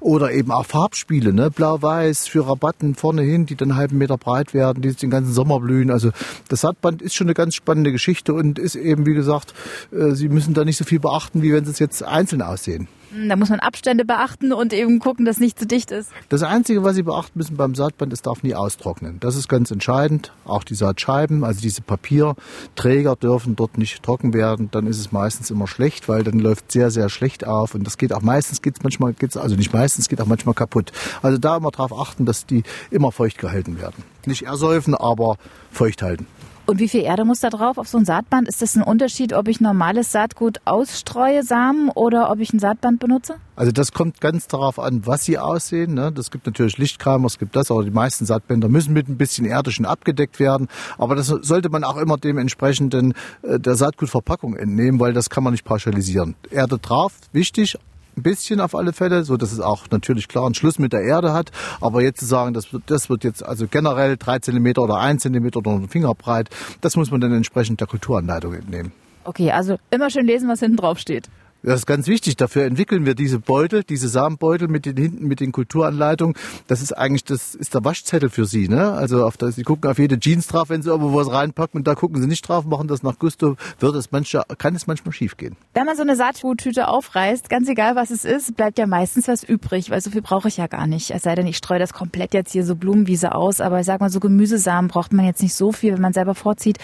Oder 0.00 0.32
eben 0.32 0.50
auch 0.50 0.66
Farbspiele, 0.66 1.32
ne? 1.32 1.50
Blau-Weiß 1.50 2.26
für 2.26 2.46
Rabatten 2.46 2.94
vorne 2.94 3.22
hin, 3.22 3.46
die 3.46 3.54
dann 3.54 3.70
einen 3.70 3.78
halben 3.78 3.98
Meter 3.98 4.16
breit 4.16 4.54
werden, 4.54 4.82
die 4.82 4.94
den 4.94 5.10
ganzen 5.10 5.32
Sommer 5.32 5.60
blühen. 5.60 5.90
Also 5.90 6.10
das 6.48 6.62
Saatband 6.62 7.02
ist 7.02 7.14
schon 7.14 7.26
eine 7.26 7.34
ganz 7.34 7.54
spannende 7.54 7.92
Geschichte 7.92 8.32
und 8.32 8.58
ist 8.58 8.76
eben, 8.76 9.06
wie 9.06 9.14
gesagt, 9.14 9.54
äh, 9.92 10.12
Sie 10.12 10.28
müssen 10.28 10.54
da 10.54 10.64
nicht 10.64 10.76
so 10.76 10.84
viel 10.84 11.00
beachten, 11.00 11.42
wie 11.42 11.52
wenn 11.52 11.64
Sie 11.64 11.70
es 11.70 11.78
jetzt 11.78 12.02
einzeln 12.02 12.42
aussehen. 12.42 12.88
Hm, 13.12 13.28
da 13.28 13.36
muss 13.36 13.48
man 13.48 13.60
Abstände 13.60 14.04
beachten 14.04 14.52
und 14.52 14.72
eben 14.72 15.00
gucken, 15.00 15.24
dass 15.24 15.40
nicht 15.40 15.58
zu 15.58 15.66
dicht 15.66 15.90
ist. 15.90 16.10
Das 16.28 16.42
Einzige, 16.42 16.84
was 16.84 16.94
Sie 16.94 17.02
beachten 17.02 17.38
müssen 17.38 17.56
beim 17.56 17.74
Saatband, 17.74 18.12
es 18.12 18.22
darf 18.22 18.42
nie 18.42 18.54
austrocknen. 18.54 19.18
Das 19.20 19.36
ist 19.36 19.48
ganz 19.48 19.70
entscheidend. 19.70 20.32
Auch 20.44 20.64
die 20.64 20.74
Saatscheiben, 20.74 21.44
also 21.44 21.60
diese 21.60 21.82
Papierträger 21.82 23.16
dürfen 23.16 23.56
dort 23.56 23.78
nicht 23.78 24.02
trocken 24.02 24.32
werden. 24.32 24.68
Dann 24.70 24.86
ist 24.86 24.98
es 24.98 25.12
meistens 25.12 25.50
immer 25.50 25.66
schlecht, 25.66 26.08
weil 26.08 26.22
dann 26.22 26.38
läuft 26.38 26.70
sehr, 26.70 26.90
sehr 26.90 27.08
schlecht 27.08 27.46
auf. 27.46 27.74
Und 27.74 27.84
das 27.84 27.98
geht 27.98 28.12
auch 28.12 28.22
meistens, 28.22 28.62
geht's 28.62 28.82
manchmal, 28.82 29.12
geht's 29.12 29.36
also 29.36 29.56
nicht 29.56 29.72
meistens, 29.72 29.89
meistens 29.90 30.08
geht 30.08 30.20
auch 30.20 30.26
manchmal 30.26 30.54
kaputt. 30.54 30.92
Also 31.20 31.36
da 31.38 31.56
immer 31.56 31.72
darauf 31.72 31.92
achten, 31.92 32.24
dass 32.24 32.46
die 32.46 32.62
immer 32.92 33.10
feucht 33.10 33.38
gehalten 33.38 33.80
werden. 33.80 34.04
Nicht 34.24 34.42
ersäufen, 34.42 34.94
aber 34.94 35.36
feucht 35.72 36.02
halten. 36.02 36.26
Und 36.66 36.78
wie 36.78 36.88
viel 36.88 37.00
Erde 37.00 37.24
muss 37.24 37.40
da 37.40 37.50
drauf 37.50 37.78
auf 37.78 37.88
so 37.88 37.98
ein 37.98 38.04
Saatband? 38.04 38.46
Ist 38.46 38.62
das 38.62 38.76
ein 38.76 38.84
Unterschied, 38.84 39.32
ob 39.32 39.48
ich 39.48 39.60
normales 39.60 40.12
Saatgut 40.12 40.60
ausstreue, 40.64 41.42
Samen, 41.42 41.88
oder 41.88 42.30
ob 42.30 42.38
ich 42.38 42.52
ein 42.52 42.60
Saatband 42.60 43.00
benutze? 43.00 43.34
Also 43.56 43.72
das 43.72 43.90
kommt 43.90 44.20
ganz 44.20 44.46
darauf 44.46 44.78
an, 44.78 45.04
was 45.04 45.24
sie 45.24 45.36
aussehen. 45.36 45.94
Ne? 45.94 46.12
Das 46.12 46.30
gibt 46.30 46.46
natürlich 46.46 46.78
Lichtkramer, 46.78 47.26
es 47.26 47.40
gibt 47.40 47.56
das, 47.56 47.72
aber 47.72 47.82
die 47.82 47.90
meisten 47.90 48.26
Saatbänder 48.26 48.68
müssen 48.68 48.92
mit 48.92 49.08
ein 49.08 49.16
bisschen 49.16 49.46
Erde 49.46 49.72
schon 49.72 49.86
abgedeckt 49.86 50.38
werden. 50.38 50.68
Aber 50.96 51.16
das 51.16 51.26
sollte 51.26 51.70
man 51.70 51.82
auch 51.82 51.96
immer 51.96 52.16
dementsprechend 52.18 52.94
äh, 52.94 53.58
der 53.58 53.74
Saatgutverpackung 53.74 54.54
entnehmen, 54.54 55.00
weil 55.00 55.12
das 55.12 55.28
kann 55.30 55.42
man 55.42 55.52
nicht 55.52 55.64
pauschalisieren. 55.64 56.36
Erde 56.52 56.78
drauf, 56.78 57.14
wichtig, 57.32 57.78
ein 58.16 58.22
bisschen 58.22 58.60
auf 58.60 58.74
alle 58.74 58.92
Fälle, 58.92 59.24
so 59.24 59.36
dass 59.36 59.52
es 59.52 59.60
auch 59.60 59.86
natürlich 59.90 60.28
klar 60.28 60.46
einen 60.46 60.54
Schluss 60.54 60.78
mit 60.78 60.92
der 60.92 61.02
Erde 61.02 61.32
hat. 61.32 61.50
Aber 61.80 62.02
jetzt 62.02 62.20
zu 62.20 62.26
sagen, 62.26 62.54
das 62.54 62.72
wird, 62.72 62.84
das 62.86 63.08
wird 63.08 63.24
jetzt 63.24 63.44
also 63.44 63.66
generell 63.66 64.16
drei 64.16 64.38
Zentimeter 64.38 64.82
oder 64.82 64.98
ein 64.98 65.18
Zentimeter 65.18 65.58
oder 65.58 65.72
ein 65.72 65.88
Finger 65.88 66.14
breit, 66.14 66.50
das 66.80 66.96
muss 66.96 67.10
man 67.10 67.20
dann 67.20 67.32
entsprechend 67.32 67.80
der 67.80 67.86
Kulturanleitung 67.86 68.54
entnehmen. 68.54 68.92
Okay, 69.24 69.50
also 69.50 69.76
immer 69.90 70.10
schön 70.10 70.26
lesen, 70.26 70.48
was 70.48 70.60
hinten 70.60 70.76
drauf 70.76 70.98
steht. 70.98 71.28
Das 71.62 71.80
ist 71.80 71.86
ganz 71.86 72.06
wichtig. 72.06 72.36
Dafür 72.36 72.64
entwickeln 72.64 73.04
wir 73.04 73.14
diese 73.14 73.38
Beutel, 73.38 73.84
diese 73.84 74.08
Samenbeutel 74.08 74.68
mit 74.68 74.86
den 74.86 74.96
hinten 74.96 75.26
mit 75.26 75.40
den 75.40 75.52
Kulturanleitungen. 75.52 76.34
Das 76.68 76.80
ist 76.80 76.96
eigentlich 76.96 77.24
das 77.24 77.54
ist 77.54 77.74
der 77.74 77.84
Waschzettel 77.84 78.30
für 78.30 78.46
Sie. 78.46 78.68
Ne? 78.68 78.92
Also 78.92 79.26
auf 79.26 79.36
das, 79.36 79.56
Sie 79.56 79.62
gucken 79.62 79.90
auf 79.90 79.98
jede 79.98 80.18
Jeans 80.18 80.46
drauf, 80.46 80.70
wenn 80.70 80.80
Sie 80.80 80.88
irgendwo 80.88 81.14
was 81.14 81.30
reinpacken 81.30 81.78
und 81.78 81.86
da 81.86 81.94
gucken 81.94 82.20
Sie 82.20 82.26
nicht 82.26 82.48
drauf, 82.48 82.64
machen 82.64 82.88
das 82.88 83.02
nach 83.02 83.18
Gusto, 83.18 83.56
wird 83.78 83.94
es 83.94 84.10
manchmal, 84.10 84.44
kann 84.56 84.74
es 84.74 84.86
manchmal 84.86 85.12
schief 85.12 85.36
gehen. 85.36 85.56
Wenn 85.74 85.84
man 85.84 85.96
so 85.96 86.02
eine 86.02 86.16
Saatguttüte 86.16 86.88
aufreißt, 86.88 87.50
ganz 87.50 87.68
egal 87.68 87.94
was 87.94 88.10
es 88.10 88.24
ist, 88.24 88.56
bleibt 88.56 88.78
ja 88.78 88.86
meistens 88.86 89.28
was 89.28 89.42
übrig, 89.42 89.90
weil 89.90 90.00
so 90.00 90.10
viel 90.10 90.22
brauche 90.22 90.48
ich 90.48 90.56
ja 90.56 90.66
gar 90.66 90.86
nicht. 90.86 91.10
Es 91.10 91.22
sei 91.22 91.34
denn, 91.34 91.46
ich 91.46 91.58
streue 91.58 91.78
das 91.78 91.92
komplett 91.92 92.32
jetzt 92.32 92.52
hier 92.52 92.64
so 92.64 92.74
Blumenwiese 92.74 93.34
aus, 93.34 93.60
aber 93.60 93.80
ich 93.80 93.86
sag 93.86 94.00
mal, 94.00 94.10
so 94.10 94.20
Gemüsesamen 94.20 94.88
braucht 94.88 95.12
man 95.12 95.26
jetzt 95.26 95.42
nicht 95.42 95.54
so 95.54 95.72
viel, 95.72 95.92
wenn 95.92 96.00
man 96.00 96.14
selber 96.14 96.34
vorzieht. 96.34 96.78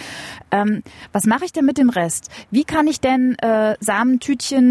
Ähm, 0.50 0.82
was 1.12 1.24
mache 1.24 1.46
ich 1.46 1.52
denn 1.52 1.64
mit 1.64 1.78
dem 1.78 1.88
Rest? 1.88 2.28
Wie 2.50 2.64
kann 2.64 2.86
ich 2.86 3.00
denn 3.00 3.36
äh, 3.38 3.76
Samentütchen 3.80 4.65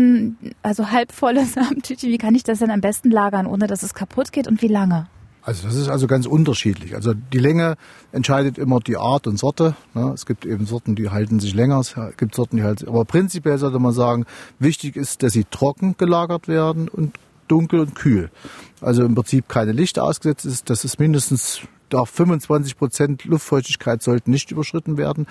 also 0.62 0.92
halbvolle 0.92 1.46
Samentüte, 1.46 2.08
wie 2.08 2.18
kann 2.18 2.36
ich 2.36 2.44
das 2.44 2.60
denn 2.60 2.72
am 2.72 2.82
besten 2.82 3.12
lagern, 3.12 3.48
ohne 3.48 3.68
dass 3.68 3.84
es 3.84 3.94
kaputt 3.94 4.32
geht 4.32 4.48
und 4.48 4.62
wie 4.62 4.68
lange? 4.68 5.08
Also 5.46 5.68
das 5.68 5.76
ist 5.76 5.90
also 5.90 6.08
ganz 6.08 6.26
unterschiedlich. 6.26 6.96
Also 6.96 7.14
die 7.14 7.38
Länge 7.38 7.76
entscheidet 8.12 8.58
immer 8.58 8.80
die 8.80 8.98
Art 8.98 9.28
und 9.28 9.38
Sorte. 9.38 9.76
Ne? 9.94 10.12
Es 10.12 10.26
gibt 10.26 10.44
eben 10.44 10.66
Sorten, 10.66 10.96
die 10.96 11.12
halten 11.12 11.40
sich 11.40 11.54
länger, 11.54 11.80
es 11.80 11.96
gibt 12.18 12.34
Sorten, 12.34 12.58
die 12.58 12.64
halten. 12.64 12.88
Aber 12.88 13.06
prinzipiell 13.06 13.60
sollte 13.60 13.78
man 13.78 13.94
sagen, 13.94 14.26
wichtig 14.58 14.96
ist, 14.96 15.22
dass 15.22 15.34
sie 15.34 15.44
trocken 15.44 15.98
gelagert 15.98 16.48
werden 16.48 16.88
und 16.88 17.20
dunkel 17.48 17.82
und 17.82 17.94
kühl. 17.94 18.32
Also 18.82 19.06
im 19.06 19.14
Prinzip 19.14 19.48
keine 19.48 19.72
Licht 19.72 20.00
ausgesetzt 20.00 20.48
ist. 20.48 20.72
Das 20.72 20.84
ist 20.84 21.00
mindestens 21.00 21.62
darf 21.90 22.10
25 22.10 22.78
Prozent 22.78 23.26
Luftfeuchtigkeit 23.26 24.02
sollten 24.02 24.32
nicht 24.32 24.52
überschritten 24.52 24.98
werden. 24.98 25.28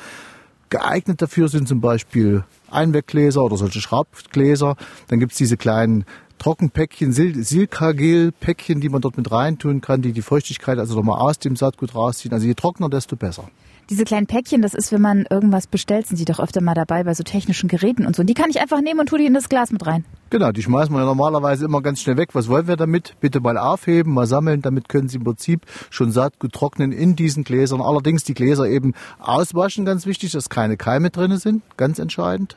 Geeignet 0.74 1.22
dafür 1.22 1.46
sind 1.46 1.68
zum 1.68 1.80
Beispiel 1.80 2.42
Einweggläser 2.68 3.44
oder 3.44 3.56
solche 3.56 3.80
Schraubgläser. 3.80 4.74
Dann 5.06 5.20
gibt's 5.20 5.36
diese 5.36 5.56
kleinen 5.56 6.04
Trockenpäckchen, 6.40 7.12
Sil 7.14 7.38
Silkagel-Päckchen, 7.44 8.80
die 8.80 8.88
man 8.88 9.00
dort 9.00 9.16
mit 9.16 9.30
reintun 9.30 9.80
kann, 9.80 10.02
die 10.02 10.10
die 10.10 10.20
Feuchtigkeit 10.20 10.80
also 10.80 10.96
nochmal 10.96 11.20
aus 11.20 11.38
dem 11.38 11.54
Saatgut 11.54 11.94
rausziehen. 11.94 12.34
Also 12.34 12.48
je 12.48 12.54
trockener, 12.54 12.88
desto 12.88 13.14
besser. 13.14 13.48
Diese 13.90 14.04
kleinen 14.04 14.26
Päckchen, 14.26 14.62
das 14.62 14.72
ist, 14.74 14.92
wenn 14.92 15.02
man 15.02 15.26
irgendwas 15.28 15.66
bestellt, 15.66 16.06
sind 16.06 16.16
sie 16.16 16.24
doch 16.24 16.40
öfter 16.40 16.62
mal 16.62 16.74
dabei 16.74 17.04
bei 17.04 17.12
so 17.14 17.22
technischen 17.22 17.68
Geräten 17.68 18.06
und 18.06 18.16
so. 18.16 18.22
Die 18.22 18.34
kann 18.34 18.48
ich 18.48 18.60
einfach 18.60 18.80
nehmen 18.80 19.00
und 19.00 19.08
tue 19.08 19.18
die 19.18 19.26
in 19.26 19.34
das 19.34 19.48
Glas 19.48 19.72
mit 19.72 19.86
rein. 19.86 20.04
Genau, 20.30 20.52
die 20.52 20.62
schmeißen 20.62 20.92
wir 20.94 21.00
ja 21.00 21.04
normalerweise 21.04 21.66
immer 21.66 21.82
ganz 21.82 22.00
schnell 22.00 22.16
weg. 22.16 22.30
Was 22.32 22.48
wollen 22.48 22.66
wir 22.66 22.76
damit? 22.76 23.14
Bitte 23.20 23.40
mal 23.40 23.58
aufheben, 23.58 24.14
mal 24.14 24.26
sammeln. 24.26 24.62
Damit 24.62 24.88
können 24.88 25.08
Sie 25.08 25.18
im 25.18 25.24
Prinzip 25.24 25.62
schon 25.90 26.10
Saatgut 26.12 26.52
trocknen 26.52 26.92
in 26.92 27.14
diesen 27.14 27.44
Gläsern. 27.44 27.82
Allerdings 27.82 28.24
die 28.24 28.34
Gläser 28.34 28.66
eben 28.66 28.94
auswaschen, 29.18 29.84
ganz 29.84 30.06
wichtig, 30.06 30.32
dass 30.32 30.48
keine 30.48 30.76
Keime 30.76 31.10
drin 31.10 31.36
sind, 31.36 31.62
ganz 31.76 31.98
entscheidend 31.98 32.56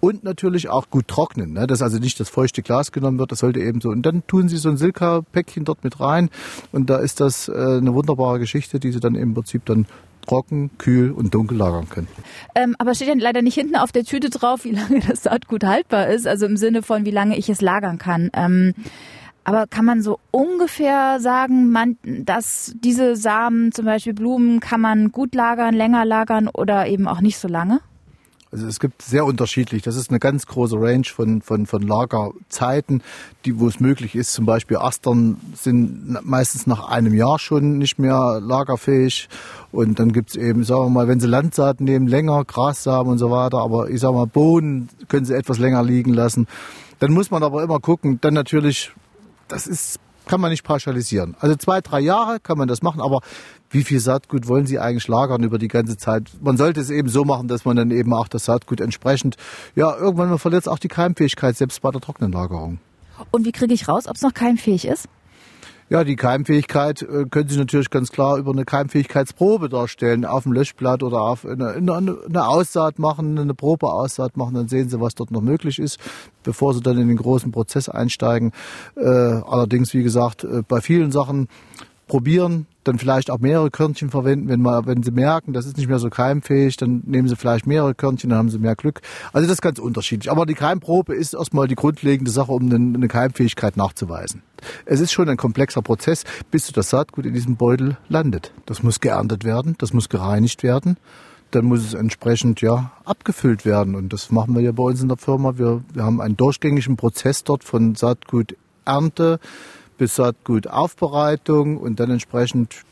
und 0.00 0.24
natürlich 0.24 0.68
auch 0.68 0.90
gut 0.90 1.08
trocknen, 1.08 1.52
ne? 1.52 1.66
dass 1.66 1.82
also 1.82 1.98
nicht 1.98 2.20
das 2.20 2.28
feuchte 2.28 2.62
Glas 2.62 2.92
genommen 2.92 3.18
wird, 3.18 3.32
das 3.32 3.40
sollte 3.40 3.60
eben 3.60 3.80
so. 3.80 3.88
Und 3.88 4.02
dann 4.02 4.26
tun 4.26 4.48
Sie 4.48 4.56
so 4.56 4.68
ein 4.68 4.76
Silka-Päckchen 4.76 5.64
dort 5.64 5.82
mit 5.84 6.00
rein 6.00 6.30
und 6.72 6.88
da 6.88 6.98
ist 6.98 7.20
das 7.20 7.48
äh, 7.48 7.52
eine 7.52 7.94
wunderbare 7.94 8.38
Geschichte, 8.38 8.78
die 8.78 8.92
Sie 8.92 9.00
dann 9.00 9.14
im 9.14 9.34
Prinzip 9.34 9.64
dann 9.64 9.86
trocken, 10.28 10.70
kühl 10.78 11.10
und 11.10 11.34
dunkel 11.34 11.58
lagern 11.58 11.88
können. 11.88 12.08
Ähm, 12.54 12.76
aber 12.78 12.94
steht 12.94 13.08
ja 13.08 13.14
leider 13.16 13.42
nicht 13.42 13.54
hinten 13.54 13.76
auf 13.76 13.92
der 13.92 14.04
Tüte 14.04 14.30
drauf, 14.30 14.64
wie 14.64 14.72
lange 14.72 15.00
das 15.00 15.24
Saatgut 15.24 15.64
haltbar 15.64 16.08
ist, 16.08 16.26
also 16.26 16.46
im 16.46 16.56
Sinne 16.56 16.82
von, 16.82 17.04
wie 17.04 17.10
lange 17.10 17.36
ich 17.36 17.48
es 17.48 17.60
lagern 17.60 17.98
kann. 17.98 18.30
Ähm, 18.34 18.74
aber 19.44 19.66
kann 19.66 19.86
man 19.86 20.02
so 20.02 20.18
ungefähr 20.30 21.20
sagen, 21.20 21.70
man, 21.70 21.96
dass 22.02 22.74
diese 22.76 23.16
Samen, 23.16 23.72
zum 23.72 23.86
Beispiel 23.86 24.12
Blumen, 24.12 24.60
kann 24.60 24.80
man 24.80 25.10
gut 25.10 25.34
lagern, 25.34 25.74
länger 25.74 26.04
lagern 26.04 26.48
oder 26.48 26.86
eben 26.86 27.08
auch 27.08 27.22
nicht 27.22 27.38
so 27.38 27.48
lange? 27.48 27.80
Also 28.50 28.66
es 28.66 28.80
gibt 28.80 29.02
sehr 29.02 29.26
unterschiedlich. 29.26 29.82
Das 29.82 29.96
ist 29.96 30.10
eine 30.10 30.18
ganz 30.18 30.46
große 30.46 30.76
Range 30.78 31.04
von, 31.04 31.42
von, 31.42 31.66
von 31.66 31.82
Lagerzeiten, 31.82 33.02
die, 33.44 33.60
wo 33.60 33.68
es 33.68 33.78
möglich 33.78 34.14
ist. 34.14 34.32
Zum 34.32 34.46
Beispiel 34.46 34.78
Astern 34.78 35.38
sind 35.54 36.18
meistens 36.24 36.66
nach 36.66 36.88
einem 36.88 37.14
Jahr 37.14 37.38
schon 37.38 37.76
nicht 37.76 37.98
mehr 37.98 38.40
lagerfähig. 38.42 39.28
Und 39.70 39.98
dann 39.98 40.12
gibt's 40.12 40.34
eben, 40.34 40.64
sagen 40.64 40.84
wir 40.86 40.90
mal, 40.90 41.08
wenn 41.08 41.20
Sie 41.20 41.26
Landsaat 41.26 41.80
nehmen, 41.80 42.08
länger, 42.08 42.44
Grassamen 42.44 43.12
und 43.12 43.18
so 43.18 43.30
weiter. 43.30 43.58
Aber 43.58 43.90
ich 43.90 44.00
sage 44.00 44.14
mal, 44.14 44.26
Bohnen 44.26 44.88
können 45.08 45.26
Sie 45.26 45.34
etwas 45.34 45.58
länger 45.58 45.82
liegen 45.82 46.14
lassen. 46.14 46.46
Dann 47.00 47.12
muss 47.12 47.30
man 47.30 47.42
aber 47.42 47.62
immer 47.62 47.80
gucken, 47.80 48.18
dann 48.20 48.34
natürlich, 48.34 48.92
das 49.46 49.66
ist 49.66 50.00
kann 50.28 50.40
man 50.40 50.50
nicht 50.50 50.62
pauschalisieren. 50.62 51.34
Also 51.40 51.56
zwei, 51.56 51.80
drei 51.80 52.00
Jahre 52.00 52.38
kann 52.38 52.56
man 52.56 52.68
das 52.68 52.82
machen, 52.82 53.00
aber 53.00 53.20
wie 53.70 53.82
viel 53.82 53.98
Saatgut 53.98 54.46
wollen 54.46 54.66
Sie 54.66 54.78
eigentlich 54.78 55.08
lagern 55.08 55.42
über 55.42 55.58
die 55.58 55.68
ganze 55.68 55.96
Zeit? 55.96 56.30
Man 56.40 56.56
sollte 56.56 56.80
es 56.80 56.90
eben 56.90 57.08
so 57.08 57.24
machen, 57.24 57.48
dass 57.48 57.64
man 57.64 57.76
dann 57.76 57.90
eben 57.90 58.14
auch 58.14 58.28
das 58.28 58.44
Saatgut 58.44 58.80
entsprechend, 58.80 59.36
ja, 59.74 59.96
irgendwann 59.96 60.38
verliert 60.38 60.62
es 60.62 60.68
auch 60.68 60.78
die 60.78 60.88
Keimfähigkeit, 60.88 61.56
selbst 61.56 61.82
bei 61.82 61.90
der 61.90 62.00
trockenen 62.00 62.30
Lagerung. 62.30 62.78
Und 63.30 63.44
wie 63.44 63.52
kriege 63.52 63.74
ich 63.74 63.88
raus, 63.88 64.06
ob 64.06 64.14
es 64.14 64.22
noch 64.22 64.32
keimfähig 64.32 64.86
ist? 64.86 65.08
Ja, 65.90 66.04
die 66.04 66.16
Keimfähigkeit 66.16 67.00
äh, 67.00 67.24
können 67.30 67.48
Sie 67.48 67.56
natürlich 67.56 67.88
ganz 67.88 68.10
klar 68.10 68.36
über 68.36 68.52
eine 68.52 68.66
Keimfähigkeitsprobe 68.66 69.70
darstellen, 69.70 70.26
auf 70.26 70.42
dem 70.42 70.52
Löschblatt 70.52 71.02
oder 71.02 71.22
auf 71.22 71.46
eine, 71.46 71.70
eine, 71.70 72.18
eine 72.28 72.46
Aussaat 72.46 72.98
machen, 72.98 73.38
eine 73.38 73.54
Probeaussaat 73.54 74.36
machen, 74.36 74.54
dann 74.54 74.68
sehen 74.68 74.90
Sie, 74.90 75.00
was 75.00 75.14
dort 75.14 75.30
noch 75.30 75.40
möglich 75.40 75.78
ist, 75.78 75.98
bevor 76.42 76.74
Sie 76.74 76.82
dann 76.82 76.98
in 76.98 77.08
den 77.08 77.16
großen 77.16 77.52
Prozess 77.52 77.88
einsteigen. 77.88 78.52
Äh, 78.96 79.08
allerdings, 79.08 79.94
wie 79.94 80.02
gesagt, 80.02 80.44
äh, 80.44 80.62
bei 80.66 80.82
vielen 80.82 81.10
Sachen 81.10 81.48
probieren, 82.08 82.66
dann 82.84 82.98
vielleicht 82.98 83.30
auch 83.30 83.38
mehrere 83.38 83.70
Körnchen 83.70 84.10
verwenden. 84.10 84.48
Wenn, 84.48 84.60
mal, 84.60 84.86
wenn 84.86 85.02
Sie 85.02 85.10
merken, 85.10 85.52
das 85.52 85.66
ist 85.66 85.76
nicht 85.76 85.88
mehr 85.88 85.98
so 85.98 86.10
keimfähig, 86.10 86.76
dann 86.76 87.02
nehmen 87.06 87.28
Sie 87.28 87.36
vielleicht 87.36 87.66
mehrere 87.66 87.94
Körnchen, 87.94 88.30
dann 88.30 88.38
haben 88.38 88.50
Sie 88.50 88.58
mehr 88.58 88.74
Glück. 88.74 89.00
Also 89.32 89.46
das 89.46 89.58
ist 89.58 89.62
ganz 89.62 89.78
unterschiedlich. 89.78 90.30
Aber 90.30 90.46
die 90.46 90.54
Keimprobe 90.54 91.14
ist 91.14 91.34
erstmal 91.34 91.68
die 91.68 91.74
grundlegende 91.74 92.30
Sache, 92.30 92.50
um 92.50 92.72
eine 92.72 93.08
Keimfähigkeit 93.08 93.76
nachzuweisen. 93.76 94.42
Es 94.86 95.00
ist 95.00 95.12
schon 95.12 95.28
ein 95.28 95.36
komplexer 95.36 95.82
Prozess, 95.82 96.24
bis 96.50 96.72
das 96.72 96.90
Saatgut 96.90 97.26
in 97.26 97.34
diesem 97.34 97.56
Beutel 97.56 97.96
landet. 98.08 98.52
Das 98.66 98.82
muss 98.82 99.00
geerntet 99.00 99.44
werden, 99.44 99.76
das 99.78 99.92
muss 99.92 100.08
gereinigt 100.08 100.62
werden. 100.62 100.96
Dann 101.50 101.64
muss 101.64 101.80
es 101.80 101.94
entsprechend 101.94 102.60
ja 102.60 102.92
abgefüllt 103.04 103.64
werden. 103.64 103.94
Und 103.94 104.12
das 104.12 104.30
machen 104.30 104.54
wir 104.54 104.62
ja 104.62 104.72
bei 104.72 104.82
uns 104.82 105.00
in 105.00 105.08
der 105.08 105.16
Firma. 105.16 105.56
Wir, 105.56 105.82
wir 105.94 106.02
haben 106.02 106.20
einen 106.20 106.36
durchgängigen 106.36 106.96
Prozess 106.96 107.44
dort 107.44 107.64
von 107.64 107.94
Saatguternte 107.94 109.40
bis 109.98 110.16
Saatgutaufbereitung 110.16 111.76
und 111.76 112.00
dann 112.00 112.10
entsprechend 112.10 112.82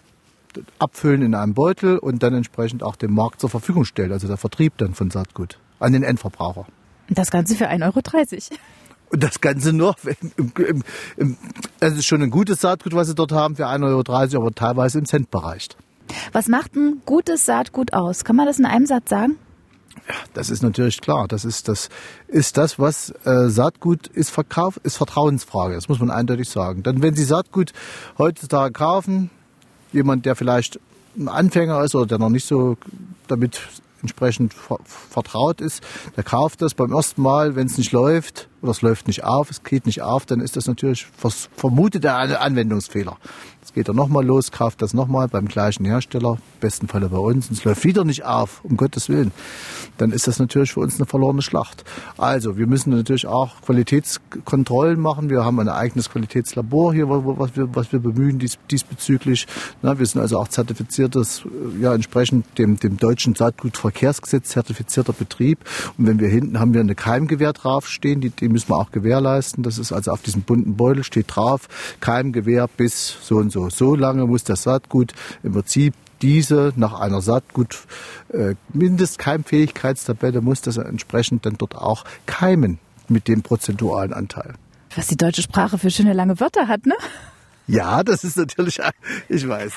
abfüllen 0.79 1.23
in 1.23 1.35
einem 1.35 1.55
Beutel 1.55 1.99
und 1.99 2.23
dann 2.23 2.35
entsprechend 2.35 2.83
auch 2.83 2.97
dem 2.97 3.15
Markt 3.15 3.41
zur 3.41 3.51
Verfügung 3.51 3.85
stellen, 3.85 4.13
also 4.13 4.27
der 4.27 4.37
Vertrieb 4.37 4.77
dann 4.79 4.95
von 4.95 5.11
Saatgut 5.11 5.59
an 5.79 5.93
den 5.93 6.03
Endverbraucher. 6.03 6.67
Das 7.09 7.31
Ganze 7.31 7.55
für 7.55 7.69
1,30 7.69 7.83
Euro. 7.85 8.59
Und 9.11 9.23
das 9.23 9.41
Ganze 9.41 9.73
nur, 9.73 9.95
das 11.79 11.93
ist 11.93 12.07
schon 12.07 12.23
ein 12.23 12.31
gutes 12.31 12.61
Saatgut, 12.61 12.95
was 12.95 13.07
Sie 13.07 13.15
dort 13.15 13.33
haben, 13.33 13.55
für 13.55 13.67
1,30 13.67 14.35
Euro, 14.35 14.47
aber 14.47 14.55
teilweise 14.55 14.99
im 14.99 15.07
Centbereich. 15.07 15.69
Was 16.33 16.49
macht 16.49 16.75
ein 16.75 17.03
gutes 17.05 17.47
Saatgut 17.47 17.93
aus? 17.93 18.25
Kann 18.25 18.37
man 18.37 18.47
das 18.47 18.59
in 18.59 18.65
einem 18.65 18.87
Satz 18.87 19.11
sagen? 19.11 19.37
Das 20.35 20.51
ist 20.51 20.63
natürlich 20.63 21.01
klar. 21.01 21.27
Das 21.29 21.45
ist 21.45 21.69
das, 21.69 21.89
ist 22.29 22.57
das 22.57 22.79
was 22.79 23.11
äh, 23.25 23.49
Saatgut 23.49 24.07
ist 24.07 24.31
Verkauf, 24.31 24.79
ist 24.83 24.97
Vertrauensfrage. 24.97 25.75
Das 25.75 25.89
muss 25.89 25.99
man 25.99 26.11
eindeutig 26.11 26.49
sagen. 26.49 26.83
Dann, 26.83 27.03
wenn 27.03 27.15
Sie 27.15 27.25
Saatgut 27.25 27.73
heutzutage 28.19 28.73
kaufen, 28.73 29.31
jemand, 29.93 30.27
der 30.27 30.37
vielleicht 30.37 30.79
ein 31.17 31.29
Anfänger 31.29 31.83
ist 31.83 31.95
oder 31.95 32.07
der 32.07 32.19
noch 32.19 32.29
nicht 32.29 32.47
so 32.47 32.77
damit 33.29 33.61
entsprechend 34.03 34.55
vertraut 34.85 35.61
ist, 35.61 35.83
der 36.17 36.23
kauft 36.23 36.63
das 36.63 36.75
beim 36.75 36.93
ersten 36.93 37.23
Mal, 37.23 37.57
wenn 37.57 37.67
es 37.67 37.79
nicht 37.79 37.93
läuft 37.93 38.49
oder 38.63 38.71
es 38.71 38.83
läuft 38.83 39.09
nicht 39.09 39.25
auf, 39.25 39.51
es 39.51 39.65
geht 39.65 39.87
nicht 39.87 40.03
auf, 40.03 40.27
dann 40.27 40.41
ist 40.41 40.57
das 40.57 40.67
natürlich 40.67 41.07
vermutet 41.57 42.05
der 42.05 42.17
Anwendungsfehler. 42.17 43.17
Jetzt 43.67 43.75
geht 43.75 43.89
er 43.89 43.95
nochmal 43.95 44.25
los, 44.25 44.53
kauft 44.53 44.81
das 44.81 44.95
nochmal 44.95 45.27
beim 45.27 45.49
gleichen 45.49 45.85
Hersteller, 45.85 46.35
im 46.35 46.61
besten 46.61 46.87
Falle 46.87 47.09
bei 47.09 47.19
uns, 47.19 47.49
und 47.49 47.59
es 47.59 47.65
läuft 47.65 47.83
wieder 47.83 48.05
nicht 48.05 48.25
auf, 48.25 48.61
um 48.63 48.77
Gottes 48.77 49.09
Willen. 49.09 49.33
Dann 49.99 50.13
ist 50.13 50.29
das 50.29 50.39
natürlich 50.39 50.75
für 50.75 50.81
uns 50.81 51.01
eine 51.01 51.07
verlorene 51.07 51.43
Schlacht. 51.43 51.83
Also, 52.17 52.57
wir 52.57 52.69
müssen 52.69 52.91
natürlich 52.91 53.27
auch 53.27 53.61
Qualitätskontrollen 53.63 55.01
machen. 55.01 55.31
Wir 55.31 55.45
haben 55.45 55.59
ein 55.59 55.69
eigenes 55.69 56.11
Qualitätslabor 56.11 56.95
hier, 56.95 57.09
was 57.09 57.57
wir, 57.57 57.75
was 57.75 57.91
wir 57.91 57.99
bemühen 57.99 58.39
dies, 58.39 58.57
diesbezüglich. 58.71 59.49
Na, 59.83 59.99
wir 59.99 60.07
sind 60.07 60.21
also 60.21 60.39
auch 60.39 60.47
zertifiziertes, 60.47 61.43
ja, 61.81 61.93
entsprechend 61.93 62.47
dem, 62.59 62.79
dem 62.79 62.99
deutschen 62.99 63.35
Saatgutverkehrsgesetz 63.35 64.51
zertifizierter 64.51 65.13
Betrieb. 65.13 65.59
Und 65.99 66.07
wenn 66.07 66.21
wir 66.21 66.29
hinten 66.29 66.61
haben 66.61 66.73
wir 66.73 66.83
eine 66.83 66.95
Keimgewehr 66.95 67.53
draufstehen, 67.53 68.21
die, 68.21 68.31
die 68.31 68.49
müssen 68.49 68.69
wir 68.69 68.77
auch 68.77 68.93
gewährleisten. 68.93 69.65
Das 69.65 69.79
ist 69.79 69.91
also 69.91 70.13
auf 70.13 70.23
diesem 70.23 70.43
bunten 70.43 70.77
Beutel 70.77 71.03
steht 71.03 71.35
drauf, 71.35 71.69
Keimgewehr 71.99 72.69
bis 72.69 73.17
so 73.23 73.39
und 73.39 73.51
so. 73.51 73.56
So 73.71 73.95
lange 73.95 74.27
muss 74.27 74.45
das 74.45 74.63
Saatgut 74.63 75.13
im 75.43 75.53
Prinzip 75.53 75.95
diese 76.23 76.73
nach 76.77 76.99
einer 76.99 77.21
Saatgut 77.21 77.87
äh, 78.33 78.55
Mindestkeimfähigkeitstabelle 78.73 80.41
muss 80.41 80.63
das 80.63 80.77
entsprechend 80.77 81.45
dann 81.45 81.57
dort 81.59 81.75
auch 81.75 82.05
keimen 82.27 82.79
mit 83.09 83.29
dem 83.29 83.43
prozentualen 83.43 84.13
Anteil. 84.13 84.55
Was 84.95 85.09
die 85.09 85.17
deutsche 85.17 85.43
Sprache 85.43 85.79
für 85.79 85.91
schöne 85.91 86.15
lange 86.15 86.41
Wörter 86.41 86.69
hat, 86.69 86.87
ne? 86.87 86.95
Ja, 87.67 88.03
das 88.03 88.25
ist 88.25 88.37
natürlich, 88.37 88.81
ich 89.29 89.47
weiß. 89.47 89.73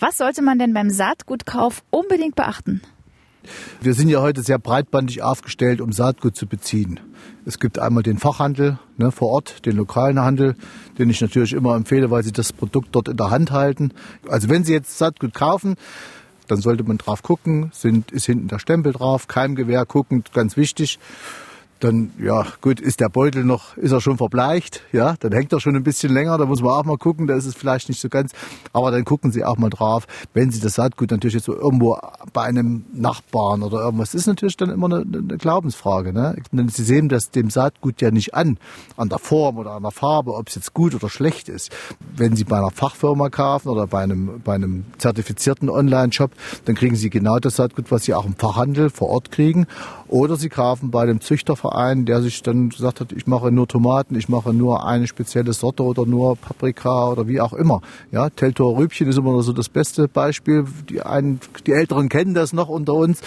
Was 0.00 0.16
sollte 0.16 0.42
man 0.42 0.58
denn 0.58 0.72
beim 0.72 0.90
Saatgutkauf 0.90 1.82
unbedingt 1.90 2.34
beachten? 2.34 2.80
Wir 3.80 3.94
sind 3.94 4.08
ja 4.08 4.20
heute 4.20 4.42
sehr 4.42 4.58
breitbandig 4.58 5.22
aufgestellt, 5.22 5.80
um 5.80 5.92
Saatgut 5.92 6.36
zu 6.36 6.46
beziehen. 6.46 7.00
Es 7.44 7.58
gibt 7.58 7.78
einmal 7.78 8.02
den 8.02 8.18
Fachhandel 8.18 8.78
ne, 8.96 9.10
vor 9.10 9.28
Ort, 9.30 9.64
den 9.66 9.76
lokalen 9.76 10.20
Handel, 10.20 10.54
den 10.98 11.10
ich 11.10 11.20
natürlich 11.20 11.52
immer 11.52 11.76
empfehle, 11.76 12.10
weil 12.10 12.22
sie 12.22 12.32
das 12.32 12.52
Produkt 12.52 12.88
dort 12.92 13.08
in 13.08 13.16
der 13.16 13.30
Hand 13.30 13.50
halten. 13.50 13.92
Also 14.28 14.48
wenn 14.48 14.64
Sie 14.64 14.72
jetzt 14.72 14.98
Saatgut 14.98 15.34
kaufen, 15.34 15.76
dann 16.46 16.60
sollte 16.60 16.84
man 16.84 16.98
drauf 16.98 17.22
gucken, 17.22 17.70
sind, 17.72 18.10
ist 18.10 18.26
hinten 18.26 18.48
der 18.48 18.58
Stempel 18.58 18.92
drauf, 18.92 19.28
Keimgewehr 19.28 19.86
gucken, 19.86 20.24
ganz 20.32 20.56
wichtig 20.56 20.98
dann, 21.80 22.12
ja, 22.18 22.46
gut, 22.60 22.80
ist 22.80 23.00
der 23.00 23.08
Beutel 23.08 23.44
noch, 23.44 23.76
ist 23.76 23.92
er 23.92 24.00
schon 24.00 24.16
verbleicht, 24.16 24.82
ja, 24.92 25.14
dann 25.20 25.32
hängt 25.32 25.52
er 25.52 25.60
schon 25.60 25.76
ein 25.76 25.84
bisschen 25.84 26.12
länger, 26.12 26.36
da 26.38 26.46
muss 26.46 26.60
man 26.60 26.72
auch 26.72 26.84
mal 26.84 26.98
gucken, 26.98 27.26
da 27.26 27.34
ist 27.36 27.46
es 27.46 27.54
vielleicht 27.54 27.88
nicht 27.88 28.00
so 28.00 28.08
ganz, 28.08 28.32
aber 28.72 28.90
dann 28.90 29.04
gucken 29.04 29.30
Sie 29.30 29.44
auch 29.44 29.56
mal 29.58 29.70
drauf, 29.70 30.06
wenn 30.34 30.50
Sie 30.50 30.60
das 30.60 30.74
Saatgut 30.74 31.10
natürlich 31.10 31.34
jetzt 31.34 31.44
so 31.44 31.54
irgendwo 31.54 31.98
bei 32.32 32.42
einem 32.42 32.84
Nachbarn 32.92 33.62
oder 33.62 33.80
irgendwas, 33.80 34.12
das 34.12 34.22
ist 34.22 34.26
natürlich 34.26 34.56
dann 34.56 34.70
immer 34.70 34.86
eine, 34.86 35.02
eine 35.02 35.38
Glaubensfrage, 35.38 36.12
ne? 36.12 36.36
Sie 36.68 36.84
sehen 36.84 37.08
das 37.08 37.30
dem 37.30 37.50
Saatgut 37.50 38.00
ja 38.00 38.10
nicht 38.10 38.34
an, 38.34 38.58
an 38.96 39.08
der 39.08 39.18
Form 39.18 39.58
oder 39.58 39.72
an 39.72 39.82
der 39.82 39.92
Farbe, 39.92 40.34
ob 40.34 40.48
es 40.48 40.56
jetzt 40.56 40.74
gut 40.74 40.94
oder 40.94 41.08
schlecht 41.08 41.48
ist. 41.48 41.70
Wenn 42.16 42.34
Sie 42.34 42.44
bei 42.44 42.58
einer 42.58 42.70
Fachfirma 42.70 43.30
kaufen 43.30 43.68
oder 43.68 43.86
bei 43.86 44.02
einem, 44.02 44.40
bei 44.44 44.54
einem 44.54 44.84
zertifizierten 44.98 45.70
Online-Shop, 45.70 46.32
dann 46.64 46.74
kriegen 46.74 46.96
Sie 46.96 47.10
genau 47.10 47.38
das 47.38 47.56
Saatgut, 47.56 47.90
was 47.90 48.04
Sie 48.04 48.14
auch 48.14 48.26
im 48.26 48.34
Fachhandel 48.34 48.90
vor 48.90 49.10
Ort 49.10 49.30
kriegen 49.30 49.66
oder 50.08 50.36
Sie 50.36 50.48
kaufen 50.48 50.90
bei 50.90 51.02
einem 51.02 51.20
Züchterverein 51.20 51.67
Verein, 51.68 52.06
der 52.06 52.22
sich 52.22 52.42
dann 52.42 52.70
gesagt 52.70 53.00
hat, 53.00 53.12
ich 53.12 53.26
mache 53.26 53.52
nur 53.52 53.68
Tomaten, 53.68 54.14
ich 54.14 54.28
mache 54.28 54.54
nur 54.54 54.86
eine 54.86 55.06
spezielle 55.06 55.52
Sorte 55.52 55.82
oder 55.82 56.06
nur 56.06 56.36
Paprika 56.36 57.10
oder 57.10 57.28
wie 57.28 57.40
auch 57.40 57.52
immer. 57.52 57.82
Ja, 58.10 58.30
Teltor 58.30 58.78
Rübchen 58.78 59.08
ist 59.08 59.18
immer 59.18 59.42
so 59.42 59.52
das 59.52 59.68
beste 59.68 60.08
Beispiel. 60.08 60.64
Die, 60.88 61.02
einen, 61.02 61.40
die 61.66 61.72
Älteren 61.72 62.08
kennen 62.08 62.32
das 62.32 62.54
noch 62.54 62.68
unter 62.68 62.94
uns. 62.94 63.20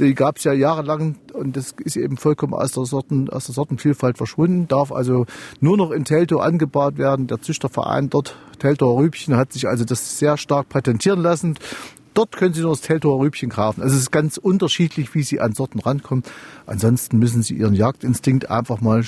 Die 0.00 0.14
gab 0.14 0.38
es 0.38 0.44
ja 0.44 0.54
jahrelang 0.54 1.16
und 1.34 1.56
das 1.56 1.74
ist 1.84 1.96
eben 1.96 2.16
vollkommen 2.16 2.54
aus 2.54 2.72
der, 2.72 2.86
Sorten, 2.86 3.28
aus 3.28 3.46
der 3.46 3.54
Sortenvielfalt 3.54 4.16
verschwunden. 4.16 4.68
Darf 4.68 4.90
also 4.90 5.26
nur 5.60 5.76
noch 5.76 5.90
in 5.90 6.04
Telto 6.04 6.38
angebaut 6.38 6.96
werden. 6.96 7.26
Der 7.26 7.42
Züchterverein 7.42 8.08
dort 8.08 8.36
Teltor 8.58 8.98
Rübchen 8.98 9.36
hat 9.36 9.52
sich 9.52 9.68
also 9.68 9.84
das 9.84 10.18
sehr 10.18 10.38
stark 10.38 10.68
patentieren 10.70 11.20
lassen. 11.20 11.58
Dort 12.14 12.32
können 12.32 12.52
Sie 12.52 12.60
nur 12.60 12.72
das 12.72 12.82
Teltower 12.82 13.20
Rübchen 13.20 13.50
kaufen. 13.50 13.82
Also 13.82 13.96
es 13.96 14.02
ist 14.02 14.10
ganz 14.10 14.36
unterschiedlich, 14.36 15.14
wie 15.14 15.22
Sie 15.22 15.40
an 15.40 15.54
Sorten 15.54 15.78
rankommen. 15.78 16.24
Ansonsten 16.66 17.18
müssen 17.18 17.42
Sie 17.42 17.54
Ihren 17.54 17.74
Jagdinstinkt 17.74 18.50
einfach 18.50 18.80
mal 18.80 19.02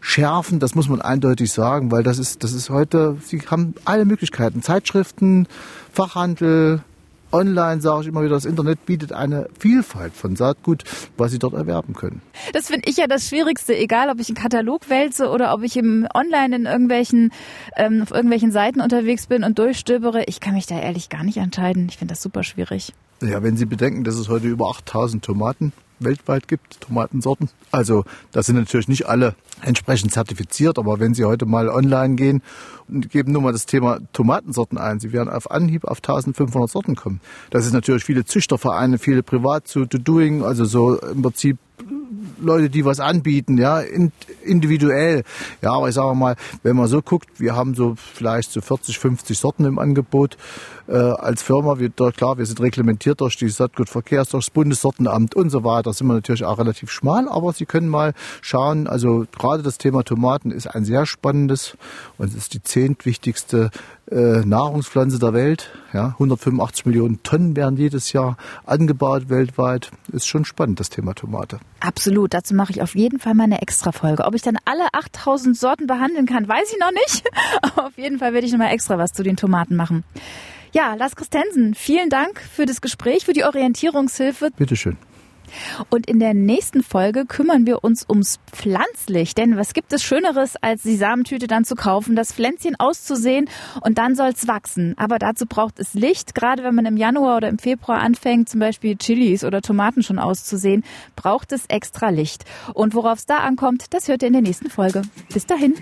schärfen. 0.00 0.58
Das 0.58 0.74
muss 0.74 0.88
man 0.88 1.00
eindeutig 1.00 1.52
sagen, 1.52 1.92
weil 1.92 2.02
das 2.02 2.18
ist, 2.18 2.42
das 2.42 2.52
ist 2.52 2.70
heute, 2.70 3.16
Sie 3.24 3.40
haben 3.42 3.74
alle 3.84 4.04
Möglichkeiten. 4.04 4.62
Zeitschriften, 4.62 5.46
Fachhandel, 5.92 6.82
online 7.32 7.80
sage 7.80 8.02
ich 8.02 8.08
immer 8.08 8.22
wieder, 8.22 8.34
das 8.34 8.44
Internet 8.44 8.86
bietet 8.86 9.12
eine 9.12 9.48
Vielfalt 9.58 10.14
von 10.14 10.36
Saatgut, 10.36 10.84
was 11.16 11.32
Sie 11.32 11.38
dort 11.38 11.54
erwerben 11.54 11.94
können. 11.94 12.22
Das 12.52 12.68
finde 12.68 12.88
ich 12.88 12.96
ja 12.96 13.06
das 13.06 13.28
Schwierigste, 13.28 13.76
egal 13.76 14.08
ob 14.10 14.20
ich 14.20 14.28
einen 14.28 14.36
Katalog 14.36 14.88
wälze 14.88 15.28
oder 15.28 15.54
ob 15.54 15.62
ich 15.62 15.76
im 15.76 16.06
online 16.14 16.56
in 16.56 16.66
irgendwelchen, 16.66 17.32
ähm, 17.76 18.02
auf 18.02 18.10
irgendwelchen 18.10 18.52
Seiten 18.52 18.80
unterwegs 18.80 19.26
bin 19.26 19.44
und 19.44 19.58
durchstöbere. 19.58 20.24
Ich 20.24 20.40
kann 20.40 20.54
mich 20.54 20.66
da 20.66 20.78
ehrlich 20.78 21.08
gar 21.08 21.24
nicht 21.24 21.38
entscheiden. 21.38 21.86
Ich 21.88 21.98
finde 21.98 22.12
das 22.12 22.22
super 22.22 22.42
schwierig. 22.42 22.92
Ja, 23.22 23.42
wenn 23.42 23.56
Sie 23.56 23.66
bedenken, 23.66 24.04
dass 24.04 24.16
es 24.16 24.28
heute 24.28 24.48
über 24.48 24.70
8000 24.70 25.24
Tomaten 25.24 25.72
weltweit 26.00 26.48
gibt, 26.48 26.80
Tomatensorten. 26.80 27.48
Also 27.70 28.04
das 28.32 28.46
sind 28.46 28.56
natürlich 28.56 28.88
nicht 28.88 29.06
alle 29.06 29.34
entsprechend 29.62 30.12
zertifiziert, 30.12 30.78
aber 30.78 31.00
wenn 31.00 31.14
Sie 31.14 31.24
heute 31.24 31.46
mal 31.46 31.68
online 31.68 32.16
gehen 32.16 32.42
und 32.88 33.10
geben 33.10 33.32
nur 33.32 33.42
mal 33.42 33.52
das 33.52 33.66
Thema 33.66 33.98
Tomatensorten 34.12 34.78
ein, 34.78 35.00
Sie 35.00 35.12
werden 35.12 35.28
auf 35.28 35.50
Anhieb 35.50 35.84
auf 35.84 35.98
1500 35.98 36.70
Sorten 36.70 36.96
kommen. 36.96 37.20
Das 37.50 37.66
ist 37.66 37.72
natürlich 37.72 38.04
viele 38.04 38.24
Züchtervereine, 38.24 38.98
viele 38.98 39.22
privat 39.22 39.68
zu 39.68 39.84
doing, 39.84 40.42
also 40.42 40.64
so 40.64 40.98
im 40.98 41.22
Prinzip 41.22 41.58
Leute, 42.40 42.70
die 42.70 42.84
was 42.84 43.00
anbieten, 43.00 43.58
ja, 43.58 43.80
individuell. 44.44 45.24
Ja, 45.62 45.72
aber 45.72 45.88
ich 45.88 45.94
sage 45.94 46.14
mal, 46.14 46.36
wenn 46.62 46.76
man 46.76 46.86
so 46.88 47.02
guckt, 47.02 47.28
wir 47.38 47.54
haben 47.54 47.74
so 47.74 47.94
vielleicht 47.96 48.52
so 48.52 48.60
40, 48.60 48.98
50 48.98 49.38
Sorten 49.38 49.64
im 49.64 49.78
Angebot 49.78 50.36
äh, 50.88 50.96
als 50.96 51.42
Firma. 51.42 51.78
Wir, 51.78 51.90
klar, 51.90 52.38
wir 52.38 52.46
sind 52.46 52.60
reglementiert 52.60 53.20
durch 53.20 53.36
die 53.36 53.48
Saatgutverkehrs, 53.48 54.30
durch 54.30 54.46
das 54.46 54.50
Bundessortenamt 54.50 55.34
und 55.34 55.50
so 55.50 55.64
weiter. 55.64 55.92
sind 55.92 56.06
wir 56.06 56.14
natürlich 56.14 56.44
auch 56.44 56.58
relativ 56.58 56.90
schmal, 56.90 57.28
aber 57.28 57.52
Sie 57.52 57.66
können 57.66 57.88
mal 57.88 58.14
schauen, 58.40 58.86
also 58.86 59.26
gerade 59.36 59.62
das 59.62 59.78
Thema 59.78 60.02
Tomaten 60.02 60.50
ist 60.50 60.66
ein 60.66 60.84
sehr 60.84 61.06
spannendes 61.06 61.76
und 62.18 62.28
es 62.28 62.34
ist 62.34 62.54
die 62.54 62.62
zehntwichtigste 62.62 63.70
äh, 64.10 64.44
Nahrungspflanze 64.44 65.18
der 65.18 65.32
Welt. 65.32 65.70
Ja, 65.92 66.08
185 66.08 66.86
Millionen 66.86 67.22
Tonnen 67.22 67.56
werden 67.56 67.76
jedes 67.76 68.12
Jahr 68.12 68.36
angebaut 68.64 69.28
weltweit. 69.28 69.90
Ist 70.12 70.26
schon 70.26 70.44
spannend, 70.44 70.80
das 70.80 70.90
Thema 70.90 71.14
Tomate. 71.14 71.58
Absolut. 71.80 72.34
Dazu 72.34 72.54
mache 72.54 72.72
ich 72.72 72.82
auf 72.82 72.94
jeden 72.94 73.18
Fall 73.18 73.34
mal 73.34 73.44
eine 73.44 73.62
Extra-Folge. 73.62 74.24
Ob 74.24 74.34
ich 74.34 74.42
dann 74.42 74.58
alle 74.64 74.86
8000 74.92 75.56
Sorten 75.56 75.86
behandeln 75.86 76.26
kann, 76.26 76.48
weiß 76.48 76.72
ich 76.72 76.78
noch 76.78 76.92
nicht. 76.92 77.24
Aber 77.62 77.86
auf 77.86 77.98
jeden 77.98 78.18
Fall 78.18 78.32
werde 78.32 78.46
ich 78.46 78.52
noch 78.52 78.58
mal 78.58 78.70
extra 78.70 78.98
was 78.98 79.12
zu 79.12 79.22
den 79.22 79.36
Tomaten 79.36 79.76
machen. 79.76 80.04
Ja, 80.72 80.94
Lars 80.94 81.16
Christensen, 81.16 81.74
vielen 81.74 82.10
Dank 82.10 82.40
für 82.40 82.64
das 82.64 82.80
Gespräch, 82.80 83.24
für 83.24 83.32
die 83.32 83.44
Orientierungshilfe. 83.44 84.50
Bitteschön. 84.56 84.96
Und 85.88 86.08
in 86.08 86.18
der 86.18 86.34
nächsten 86.34 86.82
Folge 86.82 87.26
kümmern 87.26 87.66
wir 87.66 87.84
uns 87.84 88.06
ums 88.08 88.38
Pflanzlich. 88.52 89.34
Denn 89.34 89.56
was 89.56 89.72
gibt 89.72 89.92
es 89.92 90.02
Schöneres, 90.02 90.56
als 90.60 90.82
die 90.82 90.96
Samentüte 90.96 91.46
dann 91.46 91.64
zu 91.64 91.74
kaufen, 91.74 92.16
das 92.16 92.32
Pflänzchen 92.32 92.76
auszusehen 92.78 93.48
und 93.80 93.98
dann 93.98 94.14
soll 94.14 94.28
es 94.28 94.46
wachsen. 94.46 94.94
Aber 94.96 95.18
dazu 95.18 95.46
braucht 95.46 95.78
es 95.78 95.94
Licht. 95.94 96.34
Gerade 96.34 96.64
wenn 96.64 96.74
man 96.74 96.86
im 96.86 96.96
Januar 96.96 97.36
oder 97.36 97.48
im 97.48 97.58
Februar 97.58 98.00
anfängt, 98.00 98.48
zum 98.48 98.60
Beispiel 98.60 98.96
Chilis 98.96 99.44
oder 99.44 99.62
Tomaten 99.62 100.02
schon 100.02 100.18
auszusehen, 100.18 100.84
braucht 101.16 101.52
es 101.52 101.66
extra 101.66 102.10
Licht. 102.10 102.44
Und 102.74 102.94
worauf 102.94 103.18
es 103.18 103.26
da 103.26 103.38
ankommt, 103.38 103.92
das 103.94 104.08
hört 104.08 104.22
ihr 104.22 104.28
in 104.28 104.34
der 104.34 104.42
nächsten 104.42 104.70
Folge. 104.70 105.02
Bis 105.32 105.46
dahin. 105.46 105.74